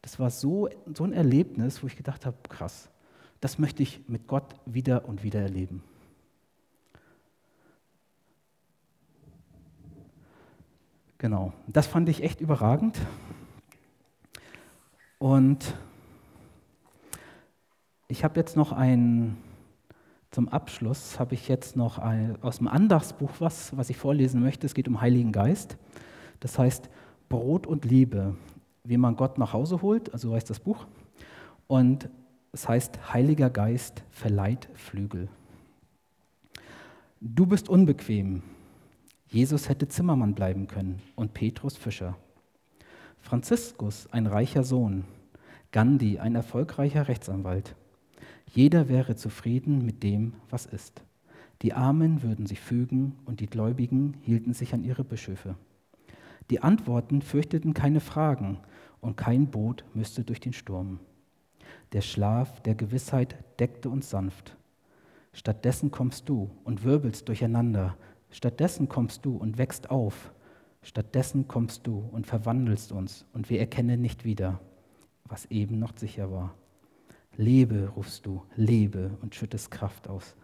Das 0.02 0.18
war 0.18 0.28
so, 0.28 0.68
so 0.92 1.04
ein 1.04 1.14
Erlebnis, 1.14 1.82
wo 1.82 1.86
ich 1.86 1.96
gedacht 1.96 2.26
habe, 2.26 2.36
krass 2.50 2.90
das 3.44 3.58
möchte 3.58 3.82
ich 3.82 4.00
mit 4.08 4.26
Gott 4.26 4.54
wieder 4.64 5.06
und 5.06 5.22
wieder 5.22 5.42
erleben. 5.42 5.82
Genau, 11.18 11.52
das 11.66 11.86
fand 11.86 12.08
ich 12.08 12.22
echt 12.22 12.40
überragend. 12.40 12.98
Und 15.18 15.74
ich 18.08 18.24
habe 18.24 18.40
jetzt 18.40 18.56
noch 18.56 18.72
ein, 18.72 19.36
zum 20.30 20.48
Abschluss 20.48 21.20
habe 21.20 21.34
ich 21.34 21.46
jetzt 21.46 21.76
noch 21.76 21.98
ein, 21.98 22.42
aus 22.42 22.56
dem 22.56 22.68
Andachtsbuch 22.68 23.32
was, 23.40 23.76
was 23.76 23.90
ich 23.90 23.98
vorlesen 23.98 24.40
möchte. 24.40 24.64
Es 24.64 24.72
geht 24.72 24.88
um 24.88 25.02
Heiligen 25.02 25.32
Geist. 25.32 25.76
Das 26.40 26.58
heißt 26.58 26.88
Brot 27.28 27.66
und 27.66 27.84
Liebe, 27.84 28.36
wie 28.84 28.96
man 28.96 29.16
Gott 29.16 29.36
nach 29.36 29.52
Hause 29.52 29.82
holt, 29.82 30.14
also 30.14 30.30
so 30.30 30.34
heißt 30.34 30.48
das 30.48 30.60
Buch. 30.60 30.86
Und 31.66 32.08
es 32.54 32.68
heißt, 32.68 33.12
Heiliger 33.12 33.50
Geist 33.50 34.04
verleiht 34.10 34.68
Flügel. 34.74 35.28
Du 37.20 37.46
bist 37.46 37.68
unbequem. 37.68 38.42
Jesus 39.26 39.68
hätte 39.68 39.88
Zimmermann 39.88 40.34
bleiben 40.34 40.68
können 40.68 41.02
und 41.16 41.34
Petrus 41.34 41.76
Fischer. 41.76 42.16
Franziskus 43.20 44.06
ein 44.12 44.26
reicher 44.26 44.62
Sohn. 44.62 45.04
Gandhi 45.72 46.20
ein 46.20 46.36
erfolgreicher 46.36 47.08
Rechtsanwalt. 47.08 47.74
Jeder 48.52 48.88
wäre 48.88 49.16
zufrieden 49.16 49.84
mit 49.84 50.04
dem, 50.04 50.34
was 50.48 50.66
ist. 50.66 51.02
Die 51.62 51.72
Armen 51.72 52.22
würden 52.22 52.46
sich 52.46 52.60
fügen 52.60 53.16
und 53.24 53.40
die 53.40 53.46
Gläubigen 53.46 54.14
hielten 54.22 54.54
sich 54.54 54.74
an 54.74 54.84
ihre 54.84 55.02
Bischöfe. 55.02 55.56
Die 56.50 56.62
Antworten 56.62 57.20
fürchteten 57.20 57.74
keine 57.74 58.00
Fragen 58.00 58.58
und 59.00 59.16
kein 59.16 59.48
Boot 59.48 59.84
müsste 59.94 60.22
durch 60.22 60.38
den 60.38 60.52
Sturm. 60.52 61.00
Der 61.94 62.00
Schlaf 62.00 62.60
der 62.60 62.74
Gewissheit 62.74 63.36
deckte 63.60 63.88
uns 63.88 64.10
sanft. 64.10 64.56
Stattdessen 65.32 65.92
kommst 65.92 66.28
du 66.28 66.50
und 66.64 66.82
wirbelst 66.82 67.28
durcheinander. 67.28 67.96
Stattdessen 68.30 68.88
kommst 68.88 69.24
du 69.24 69.36
und 69.36 69.58
wächst 69.58 69.90
auf. 69.90 70.32
Stattdessen 70.82 71.46
kommst 71.46 71.86
du 71.86 72.08
und 72.10 72.26
verwandelst 72.26 72.90
uns 72.90 73.24
und 73.32 73.48
wir 73.48 73.60
erkennen 73.60 74.02
nicht 74.02 74.24
wieder, 74.24 74.60
was 75.24 75.46
eben 75.46 75.78
noch 75.78 75.96
sicher 75.96 76.32
war. 76.32 76.56
Lebe, 77.36 77.88
rufst 77.94 78.26
du, 78.26 78.42
lebe 78.56 79.16
und 79.22 79.36
schüttest 79.36 79.70
Kraft 79.70 80.08
aus, 80.08 80.34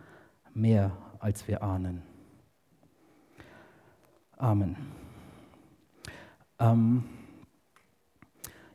mehr 0.55 0.97
als 1.19 1.49
wir 1.49 1.65
ahnen. 1.65 2.03
Amen. 4.37 4.77
Ähm, 6.61 7.05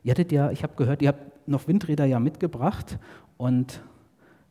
ihr 0.02 0.10
hattet 0.10 0.30
ja, 0.30 0.50
ich 0.50 0.62
habe 0.62 0.76
gehört, 0.76 1.00
ihr 1.00 1.08
habt 1.08 1.35
noch 1.48 1.68
Windräder 1.68 2.04
ja 2.04 2.20
mitgebracht 2.20 2.98
und 3.36 3.82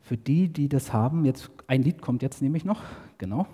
für 0.01 0.17
die, 0.17 0.49
die 0.49 0.69
das 0.69 0.93
haben, 0.93 1.25
jetzt 1.25 1.49
ein 1.67 1.81
Lied 1.81 2.01
kommt 2.01 2.21
jetzt 2.21 2.41
nämlich 2.41 2.63
noch, 2.63 2.81
genau. 3.17 3.47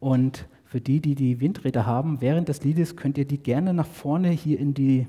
Und 0.00 0.46
für 0.64 0.80
die, 0.80 1.00
die 1.00 1.14
die 1.14 1.40
Windräder 1.40 1.86
haben, 1.86 2.20
während 2.20 2.48
des 2.48 2.64
Liedes 2.64 2.96
könnt 2.96 3.18
ihr 3.18 3.26
die 3.26 3.38
gerne 3.38 3.74
nach 3.74 3.86
vorne 3.86 4.30
hier 4.30 4.58
in 4.58 4.74
die 4.74 5.06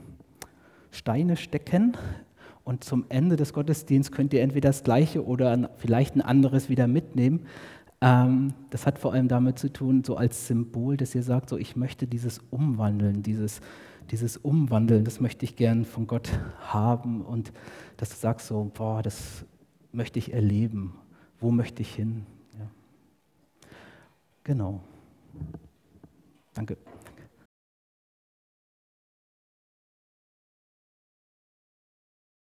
Steine 0.92 1.38
stecken. 1.38 1.98
Und 2.64 2.84
zum 2.84 3.06
Ende 3.10 3.36
des 3.36 3.54
Gottesdienstes 3.54 4.16
könnt 4.16 4.34
ihr 4.34 4.42
entweder 4.42 4.70
das 4.70 4.84
gleiche 4.84 5.26
oder 5.26 5.70
vielleicht 5.78 6.16
ein 6.16 6.22
anderes 6.22 6.70
wieder 6.70 6.88
mitnehmen. 6.88 7.42
Ähm, 8.02 8.54
das 8.70 8.86
hat 8.86 9.00
vor 9.00 9.14
allem 9.14 9.28
damit 9.28 9.58
zu 9.60 9.72
tun, 9.72 10.04
so 10.04 10.18
als 10.18 10.48
Symbol, 10.48 10.98
dass 10.98 11.16
ihr 11.16 11.24
sagt, 11.24 11.50
so 11.50 11.58
ich 11.58 11.76
möchte 11.76 12.06
dieses 12.06 12.42
Umwandeln, 12.50 13.24
dieses 13.24 13.62
dieses 14.12 14.38
Umwandeln, 14.38 15.04
das 15.04 15.20
möchte 15.20 15.46
ich 15.46 15.56
gern 15.56 15.86
von 15.86 16.08
Gott 16.08 16.30
haben 16.60 17.22
und 17.22 17.52
dass 17.98 18.10
du 18.10 18.16
sagst 18.16 18.48
so, 18.48 18.72
boah, 18.74 19.02
das 19.02 19.46
möchte 19.92 20.20
ich 20.20 20.34
erleben. 20.34 20.96
Wo 21.40 21.52
möchte 21.52 21.82
ich 21.82 21.94
hin? 21.94 22.26
Ja. 22.58 22.68
Genau. 24.44 24.82
Danke. 26.54 26.78